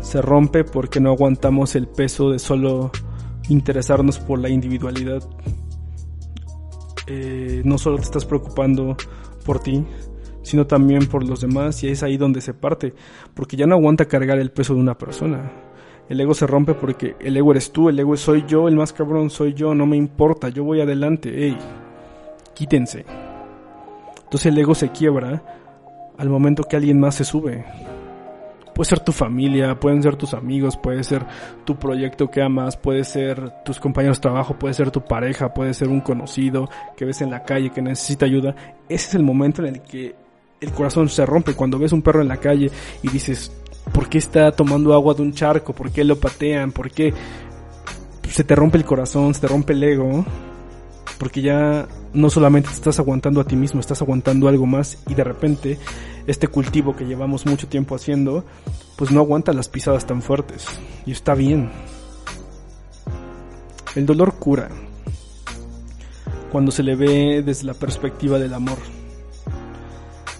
Se 0.00 0.22
rompe 0.22 0.64
porque 0.64 0.98
no 0.98 1.10
aguantamos 1.10 1.76
el 1.76 1.88
peso 1.88 2.30
de 2.30 2.38
solo 2.38 2.90
interesarnos 3.50 4.18
por 4.18 4.38
la 4.38 4.48
individualidad. 4.48 5.22
Eh, 7.06 7.60
no 7.66 7.76
solo 7.76 7.98
te 7.98 8.04
estás 8.04 8.24
preocupando 8.24 8.96
por 9.44 9.60
ti, 9.60 9.84
sino 10.40 10.66
también 10.66 11.06
por 11.06 11.22
los 11.28 11.42
demás 11.42 11.84
y 11.84 11.88
es 11.88 12.02
ahí 12.02 12.16
donde 12.16 12.40
se 12.40 12.54
parte, 12.54 12.94
porque 13.34 13.58
ya 13.58 13.66
no 13.66 13.74
aguanta 13.74 14.06
cargar 14.06 14.38
el 14.38 14.52
peso 14.52 14.72
de 14.72 14.80
una 14.80 14.96
persona 14.96 15.69
el 16.10 16.20
ego 16.20 16.34
se 16.34 16.44
rompe 16.44 16.74
porque 16.74 17.14
el 17.20 17.36
ego 17.36 17.52
eres 17.52 17.70
tú, 17.70 17.88
el 17.88 17.96
ego 17.96 18.16
soy 18.16 18.44
yo, 18.44 18.66
el 18.66 18.74
más 18.74 18.92
cabrón 18.92 19.30
soy 19.30 19.54
yo, 19.54 19.76
no 19.76 19.86
me 19.86 19.96
importa, 19.96 20.48
yo 20.48 20.64
voy 20.64 20.80
adelante, 20.80 21.46
ey, 21.46 21.56
quítense. 22.52 23.04
Entonces 24.24 24.46
el 24.46 24.58
ego 24.58 24.74
se 24.74 24.90
quiebra 24.90 25.40
al 26.18 26.28
momento 26.28 26.64
que 26.64 26.74
alguien 26.74 26.98
más 26.98 27.14
se 27.14 27.24
sube. 27.24 27.64
Puede 28.74 28.88
ser 28.88 28.98
tu 28.98 29.12
familia, 29.12 29.78
pueden 29.78 30.02
ser 30.02 30.16
tus 30.16 30.34
amigos, 30.34 30.76
puede 30.76 31.04
ser 31.04 31.24
tu 31.64 31.76
proyecto 31.76 32.28
que 32.28 32.42
amas, 32.42 32.76
puede 32.76 33.04
ser 33.04 33.62
tus 33.64 33.78
compañeros 33.78 34.18
de 34.18 34.22
trabajo, 34.22 34.58
puede 34.58 34.74
ser 34.74 34.90
tu 34.90 35.02
pareja, 35.02 35.54
puede 35.54 35.74
ser 35.74 35.90
un 35.90 36.00
conocido 36.00 36.68
que 36.96 37.04
ves 37.04 37.22
en 37.22 37.30
la 37.30 37.44
calle 37.44 37.70
que 37.70 37.82
necesita 37.82 38.26
ayuda. 38.26 38.56
Ese 38.88 39.10
es 39.10 39.14
el 39.14 39.22
momento 39.22 39.62
en 39.62 39.76
el 39.76 39.82
que 39.82 40.16
el 40.60 40.72
corazón 40.72 41.08
se 41.08 41.24
rompe 41.24 41.54
cuando 41.54 41.78
ves 41.78 41.92
un 41.92 42.02
perro 42.02 42.20
en 42.20 42.28
la 42.28 42.38
calle 42.38 42.68
y 43.00 43.08
dices, 43.08 43.52
¿Por 43.92 44.08
qué 44.08 44.18
está 44.18 44.52
tomando 44.52 44.94
agua 44.94 45.14
de 45.14 45.22
un 45.22 45.32
charco? 45.32 45.72
¿Por 45.72 45.90
qué 45.90 46.04
lo 46.04 46.18
patean? 46.18 46.72
¿Por 46.72 46.90
qué 46.90 47.12
se 48.28 48.44
te 48.44 48.54
rompe 48.54 48.78
el 48.78 48.84
corazón, 48.84 49.34
se 49.34 49.40
te 49.40 49.48
rompe 49.48 49.72
el 49.72 49.82
ego? 49.82 50.24
Porque 51.18 51.42
ya 51.42 51.86
no 52.12 52.30
solamente 52.30 52.68
te 52.68 52.74
estás 52.74 52.98
aguantando 52.98 53.40
a 53.40 53.44
ti 53.44 53.56
mismo, 53.56 53.80
estás 53.80 54.00
aguantando 54.02 54.48
algo 54.48 54.66
más 54.66 54.98
y 55.08 55.14
de 55.14 55.24
repente 55.24 55.78
este 56.26 56.48
cultivo 56.48 56.96
que 56.96 57.04
llevamos 57.04 57.46
mucho 57.46 57.68
tiempo 57.68 57.94
haciendo, 57.94 58.44
pues 58.96 59.10
no 59.10 59.20
aguanta 59.20 59.52
las 59.52 59.68
pisadas 59.68 60.06
tan 60.06 60.22
fuertes. 60.22 60.66
Y 61.06 61.12
está 61.12 61.34
bien. 61.34 61.70
El 63.96 64.06
dolor 64.06 64.34
cura 64.34 64.68
cuando 66.50 66.70
se 66.70 66.82
le 66.82 66.96
ve 66.96 67.42
desde 67.44 67.66
la 67.66 67.74
perspectiva 67.74 68.38
del 68.38 68.54
amor. 68.54 68.78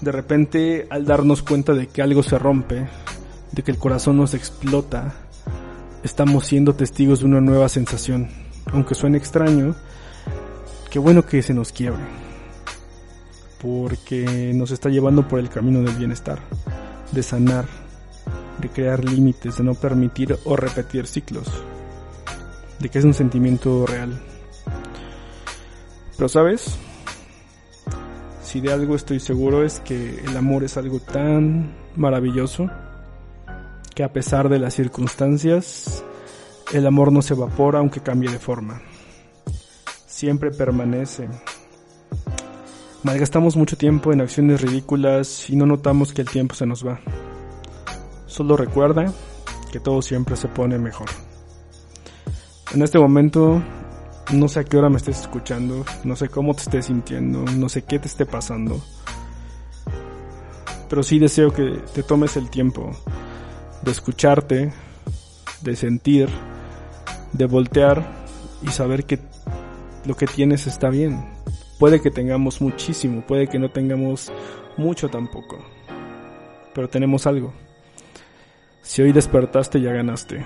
De 0.00 0.12
repente, 0.12 0.86
al 0.90 1.04
darnos 1.04 1.42
cuenta 1.42 1.74
de 1.74 1.86
que 1.86 2.02
algo 2.02 2.22
se 2.22 2.38
rompe, 2.38 2.86
de 3.52 3.62
que 3.62 3.70
el 3.70 3.78
corazón 3.78 4.16
nos 4.16 4.34
explota, 4.34 5.12
estamos 6.02 6.46
siendo 6.46 6.74
testigos 6.74 7.20
de 7.20 7.26
una 7.26 7.40
nueva 7.40 7.68
sensación. 7.68 8.28
Aunque 8.72 8.94
suene 8.94 9.18
extraño, 9.18 9.74
qué 10.90 10.98
bueno 10.98 11.26
que 11.26 11.42
se 11.42 11.54
nos 11.54 11.72
quiebre, 11.72 12.02
porque 13.60 14.52
nos 14.54 14.70
está 14.70 14.88
llevando 14.88 15.26
por 15.26 15.40
el 15.40 15.48
camino 15.48 15.82
del 15.82 15.96
bienestar, 15.96 16.38
de 17.10 17.22
sanar, 17.22 17.66
de 18.60 18.68
crear 18.68 19.04
límites, 19.04 19.56
de 19.56 19.64
no 19.64 19.74
permitir 19.74 20.38
o 20.44 20.56
repetir 20.56 21.06
ciclos, 21.06 21.48
de 22.78 22.88
que 22.88 22.98
es 22.98 23.04
un 23.04 23.14
sentimiento 23.14 23.86
real. 23.86 24.20
Pero 26.16 26.28
sabes, 26.28 26.76
si 28.42 28.60
de 28.60 28.72
algo 28.72 28.94
estoy 28.94 29.18
seguro 29.18 29.64
es 29.64 29.80
que 29.80 30.20
el 30.24 30.36
amor 30.36 30.62
es 30.62 30.76
algo 30.76 31.00
tan 31.00 31.74
maravilloso 31.96 32.70
que 34.00 34.04
a 34.04 34.12
pesar 34.14 34.48
de 34.48 34.58
las 34.58 34.72
circunstancias, 34.72 36.02
el 36.72 36.86
amor 36.86 37.12
no 37.12 37.20
se 37.20 37.34
evapora 37.34 37.80
aunque 37.80 38.00
cambie 38.00 38.30
de 38.30 38.38
forma. 38.38 38.80
Siempre 40.06 40.50
permanece. 40.50 41.28
Malgastamos 43.02 43.56
mucho 43.56 43.76
tiempo 43.76 44.10
en 44.10 44.22
acciones 44.22 44.62
ridículas 44.62 45.50
y 45.50 45.56
no 45.56 45.66
notamos 45.66 46.14
que 46.14 46.22
el 46.22 46.30
tiempo 46.30 46.54
se 46.54 46.64
nos 46.64 46.86
va. 46.86 46.98
Solo 48.24 48.56
recuerda 48.56 49.12
que 49.70 49.80
todo 49.80 50.00
siempre 50.00 50.34
se 50.34 50.48
pone 50.48 50.78
mejor. 50.78 51.10
En 52.72 52.80
este 52.80 52.98
momento 52.98 53.62
no 54.32 54.48
sé 54.48 54.60
a 54.60 54.64
qué 54.64 54.78
hora 54.78 54.88
me 54.88 54.96
estés 54.96 55.20
escuchando, 55.20 55.84
no 56.04 56.16
sé 56.16 56.30
cómo 56.30 56.54
te 56.54 56.62
estés 56.62 56.86
sintiendo, 56.86 57.44
no 57.44 57.68
sé 57.68 57.82
qué 57.82 57.98
te 57.98 58.08
esté 58.08 58.24
pasando. 58.24 58.80
Pero 60.88 61.02
sí 61.02 61.18
deseo 61.18 61.52
que 61.52 61.82
te 61.92 62.02
tomes 62.02 62.38
el 62.38 62.48
tiempo 62.48 62.96
de 63.82 63.90
escucharte, 63.90 64.72
de 65.62 65.76
sentir, 65.76 66.28
de 67.32 67.46
voltear 67.46 68.04
y 68.62 68.68
saber 68.68 69.04
que 69.04 69.18
lo 70.04 70.16
que 70.16 70.26
tienes 70.26 70.66
está 70.66 70.90
bien. 70.90 71.24
Puede 71.78 72.00
que 72.00 72.10
tengamos 72.10 72.60
muchísimo, 72.60 73.22
puede 73.26 73.48
que 73.48 73.58
no 73.58 73.70
tengamos 73.70 74.30
mucho 74.76 75.08
tampoco, 75.08 75.58
pero 76.74 76.88
tenemos 76.88 77.26
algo. 77.26 77.52
Si 78.82 79.02
hoy 79.02 79.12
despertaste 79.12 79.80
ya 79.80 79.92
ganaste. 79.92 80.44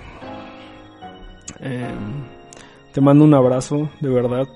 Em, 1.61 2.25
te 2.93 3.01
mando 3.01 3.25
un 3.25 3.35
abrazo, 3.35 3.91
de 4.01 4.09
verdad. 4.09 4.47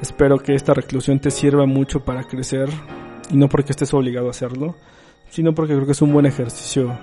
Espero 0.00 0.38
que 0.38 0.54
esta 0.54 0.72
reclusión 0.72 1.18
te 1.18 1.30
sirva 1.30 1.66
mucho 1.66 2.04
para 2.04 2.24
crecer 2.24 2.70
y 3.30 3.36
no 3.36 3.48
porque 3.48 3.72
estés 3.72 3.92
obligado 3.92 4.28
a 4.28 4.30
hacerlo, 4.30 4.76
sino 5.28 5.54
porque 5.54 5.74
creo 5.74 5.84
que 5.86 5.92
es 5.92 6.02
un 6.02 6.12
buen 6.12 6.24
ejercicio 6.24 6.98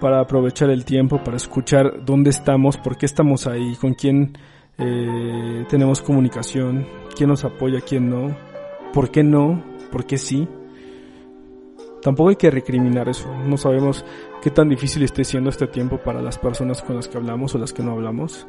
para 0.00 0.20
aprovechar 0.20 0.70
el 0.70 0.84
tiempo, 0.84 1.22
para 1.22 1.36
escuchar 1.36 2.04
dónde 2.04 2.30
estamos, 2.30 2.76
por 2.76 2.96
qué 2.96 3.06
estamos 3.06 3.46
ahí, 3.46 3.74
con 3.76 3.94
quién 3.94 4.36
eh, 4.78 5.64
tenemos 5.68 6.02
comunicación, 6.02 6.86
quién 7.16 7.30
nos 7.30 7.44
apoya, 7.44 7.80
quién 7.80 8.10
no, 8.10 8.36
por 8.92 9.10
qué 9.10 9.22
no, 9.22 9.62
por 9.90 10.04
qué 10.04 10.18
sí. 10.18 10.46
Tampoco 12.02 12.30
hay 12.30 12.36
que 12.36 12.50
recriminar 12.50 13.08
eso, 13.08 13.28
no 13.46 13.56
sabemos 13.56 14.04
qué 14.42 14.50
tan 14.50 14.68
difícil 14.68 15.02
esté 15.02 15.24
siendo 15.24 15.50
este 15.50 15.66
tiempo 15.66 15.98
para 15.98 16.22
las 16.22 16.38
personas 16.38 16.82
con 16.82 16.96
las 16.96 17.08
que 17.08 17.16
hablamos 17.16 17.54
o 17.54 17.58
las 17.58 17.72
que 17.72 17.82
no 17.82 17.92
hablamos. 17.92 18.46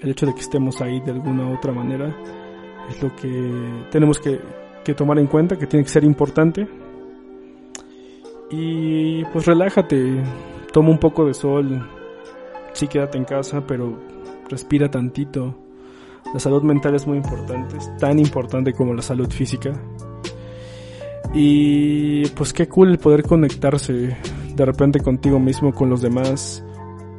El 0.00 0.10
hecho 0.10 0.26
de 0.26 0.34
que 0.34 0.40
estemos 0.40 0.80
ahí 0.80 1.00
de 1.00 1.12
alguna 1.12 1.48
otra 1.50 1.72
manera 1.72 2.14
es 2.90 3.00
lo 3.02 3.14
que 3.14 3.86
tenemos 3.90 4.18
que, 4.18 4.40
que 4.84 4.94
tomar 4.94 5.18
en 5.18 5.28
cuenta, 5.28 5.56
que 5.56 5.66
tiene 5.66 5.84
que 5.84 5.90
ser 5.90 6.04
importante 6.04 6.66
y 8.52 9.24
pues 9.32 9.46
relájate, 9.46 10.22
toma 10.72 10.90
un 10.90 10.98
poco 10.98 11.24
de 11.24 11.32
sol, 11.32 11.88
sí 12.74 12.86
quédate 12.86 13.16
en 13.16 13.24
casa, 13.24 13.66
pero 13.66 13.98
respira 14.48 14.90
tantito. 14.90 15.54
La 16.34 16.38
salud 16.38 16.62
mental 16.62 16.94
es 16.94 17.06
muy 17.06 17.16
importante, 17.16 17.78
es 17.78 17.96
tan 17.96 18.18
importante 18.18 18.74
como 18.74 18.92
la 18.92 19.02
salud 19.02 19.30
física. 19.30 19.72
Y 21.34 22.26
pues 22.28 22.52
qué 22.52 22.68
cool 22.68 22.90
el 22.90 22.98
poder 22.98 23.22
conectarse 23.22 24.16
de 24.54 24.66
repente 24.66 25.00
contigo 25.00 25.40
mismo, 25.40 25.72
con 25.72 25.88
los 25.88 26.02
demás. 26.02 26.62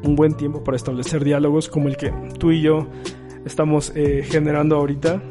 Un 0.03 0.15
buen 0.15 0.35
tiempo 0.35 0.63
para 0.63 0.75
establecer 0.75 1.23
diálogos 1.23 1.67
como 1.67 1.87
el 1.87 1.97
que 1.97 2.11
tú 2.37 2.51
y 2.51 2.61
yo 2.61 2.87
estamos 3.45 3.91
eh, 3.95 4.23
generando 4.23 4.75
ahorita. 4.75 5.21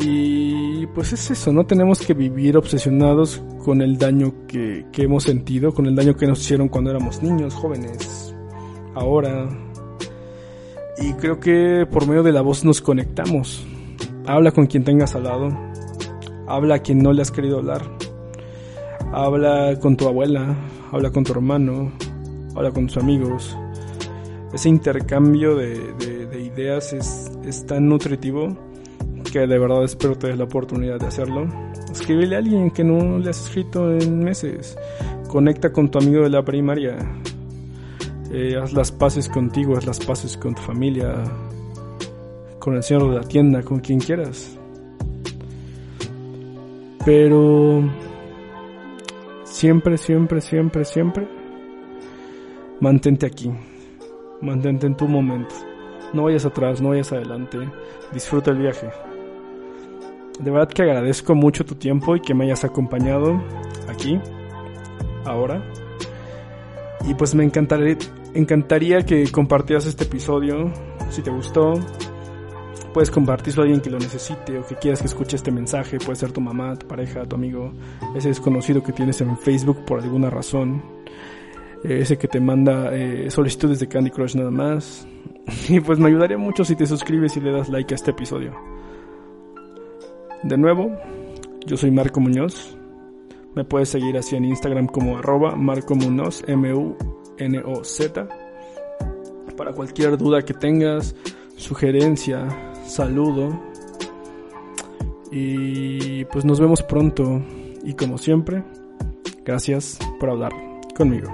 Y 0.00 0.86
pues 0.88 1.12
es 1.12 1.30
eso, 1.30 1.52
no 1.52 1.66
tenemos 1.66 2.00
que 2.00 2.14
vivir 2.14 2.56
obsesionados 2.56 3.42
con 3.64 3.82
el 3.82 3.98
daño 3.98 4.46
que, 4.46 4.86
hemos 4.96 5.24
sentido, 5.24 5.72
con 5.72 5.86
el 5.86 5.96
daño 5.96 6.16
que 6.16 6.26
nos 6.26 6.40
hicieron 6.40 6.68
cuando 6.68 6.90
éramos 6.90 7.22
niños, 7.22 7.54
jóvenes, 7.54 8.34
ahora, 8.94 9.48
Y 11.00 11.12
creo 11.14 11.38
que 11.38 11.86
por 11.90 12.06
medio 12.08 12.22
de 12.22 12.32
la 12.32 12.42
voz 12.42 12.64
nos 12.64 12.80
conectamos. 12.80 13.64
Habla 14.26 14.50
con 14.50 14.66
quien 14.66 14.82
tengas 14.84 15.14
al 15.14 15.24
lado. 15.24 15.56
Habla 16.46 16.76
a 16.76 16.78
quien 16.80 16.98
no 16.98 17.12
le 17.12 17.22
has 17.22 17.30
querido 17.30 17.58
hablar. 17.58 17.82
Habla 19.12 19.78
con 19.80 19.96
tu 19.96 20.08
abuela. 20.08 20.56
Habla 20.90 21.12
con 21.12 21.22
tu 21.22 21.32
hermano. 21.32 21.92
Habla 22.56 22.72
con 22.72 22.88
tus 22.88 22.96
amigos. 22.96 23.56
Ese 24.52 24.68
intercambio 24.68 25.54
de, 25.54 25.92
de 26.26 26.40
ideas 26.40 26.92
es, 26.92 27.30
es 27.44 27.64
tan 27.64 27.88
nutritivo 27.88 28.56
que 29.30 29.40
de 29.46 29.58
verdad 29.58 29.84
espero 29.84 30.16
te 30.16 30.28
des 30.28 30.38
la 30.38 30.44
oportunidad 30.44 30.98
de 30.98 31.06
hacerlo. 31.06 31.46
Escríbele 31.90 32.36
a 32.36 32.38
alguien 32.38 32.70
que 32.70 32.84
no 32.84 33.18
le 33.18 33.30
has 33.30 33.44
escrito 33.44 33.92
en 33.92 34.24
meses. 34.24 34.76
Conecta 35.28 35.72
con 35.72 35.90
tu 35.90 35.98
amigo 35.98 36.22
de 36.22 36.30
la 36.30 36.44
primaria. 36.44 36.96
Eh, 38.30 38.56
haz 38.56 38.72
las 38.72 38.92
paces 38.92 39.28
contigo, 39.28 39.76
haz 39.76 39.86
las 39.86 40.00
paces 40.00 40.36
con 40.36 40.54
tu 40.54 40.62
familia, 40.62 41.14
con 42.58 42.76
el 42.76 42.82
señor 42.82 43.10
de 43.10 43.16
la 43.16 43.24
tienda, 43.24 43.62
con 43.62 43.80
quien 43.80 44.00
quieras. 44.00 44.58
Pero 47.04 47.82
siempre, 49.44 49.96
siempre, 49.96 50.40
siempre, 50.40 50.84
siempre, 50.84 51.28
mantente 52.80 53.26
aquí. 53.26 53.50
Mantente 54.42 54.86
en 54.86 54.96
tu 54.96 55.08
momento. 55.08 55.54
No 56.12 56.24
vayas 56.24 56.44
atrás, 56.44 56.80
no 56.80 56.90
vayas 56.90 57.12
adelante. 57.12 57.58
Disfruta 58.12 58.50
el 58.50 58.58
viaje. 58.58 58.88
De 60.38 60.50
verdad 60.50 60.68
que 60.68 60.82
agradezco 60.82 61.34
mucho 61.34 61.64
tu 61.64 61.74
tiempo 61.74 62.14
y 62.14 62.20
que 62.20 62.32
me 62.34 62.44
hayas 62.44 62.64
acompañado 62.64 63.42
aquí, 63.88 64.20
ahora. 65.24 65.62
Y 67.08 67.14
pues 67.14 67.34
me 67.34 67.44
encantaría, 67.44 67.96
encantaría 68.34 69.04
que 69.04 69.30
compartieras 69.30 69.86
este 69.86 70.04
episodio. 70.04 70.72
Si 71.10 71.22
te 71.22 71.30
gustó, 71.30 71.74
puedes 72.92 73.10
compartirlo 73.10 73.62
a 73.62 73.64
alguien 73.64 73.80
que 73.80 73.90
lo 73.90 73.98
necesite 73.98 74.58
o 74.58 74.66
que 74.66 74.76
quieras 74.76 75.00
que 75.00 75.06
escuche 75.06 75.36
este 75.36 75.50
mensaje. 75.50 75.98
Puede 75.98 76.16
ser 76.16 76.32
tu 76.32 76.40
mamá, 76.40 76.76
tu 76.76 76.86
pareja, 76.86 77.24
tu 77.24 77.34
amigo, 77.34 77.72
ese 78.14 78.28
desconocido 78.28 78.82
que 78.82 78.92
tienes 78.92 79.20
en 79.20 79.36
Facebook 79.38 79.84
por 79.84 80.00
alguna 80.00 80.30
razón. 80.30 80.82
Ese 81.82 82.16
que 82.16 82.28
te 82.28 82.40
manda 82.40 82.94
eh, 82.94 83.30
solicitudes 83.30 83.80
de 83.80 83.88
Candy 83.88 84.10
Crush 84.10 84.36
nada 84.36 84.50
más. 84.50 85.06
Y 85.68 85.80
pues 85.80 85.98
me 85.98 86.08
ayudaría 86.08 86.36
mucho 86.36 86.62
si 86.62 86.76
te 86.76 86.86
suscribes 86.86 87.36
y 87.38 87.40
le 87.40 87.52
das 87.52 87.70
like 87.70 87.94
a 87.94 87.96
este 87.96 88.10
episodio. 88.10 88.52
De 90.42 90.56
nuevo, 90.56 90.92
yo 91.66 91.76
soy 91.76 91.90
Marco 91.90 92.20
Muñoz. 92.20 92.76
Me 93.54 93.64
puedes 93.64 93.88
seguir 93.88 94.16
así 94.16 94.36
en 94.36 94.44
Instagram 94.44 94.86
como 94.86 95.18
arroba 95.18 95.56
Marco 95.56 95.94
Muñoz, 95.94 96.44
M-U-N-O-Z. 96.46 98.28
Para 99.56 99.72
cualquier 99.72 100.16
duda 100.16 100.42
que 100.42 100.54
tengas, 100.54 101.16
sugerencia, 101.56 102.46
saludo. 102.86 103.60
Y 105.32 106.24
pues 106.26 106.44
nos 106.44 106.60
vemos 106.60 106.82
pronto. 106.82 107.42
Y 107.84 107.94
como 107.94 108.18
siempre, 108.18 108.62
gracias 109.44 109.98
por 110.20 110.30
hablar 110.30 110.52
conmigo. 110.94 111.28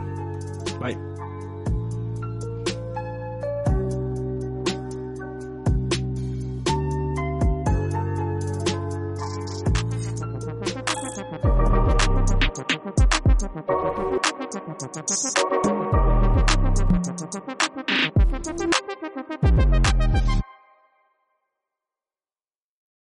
Bye. 0.81 1.14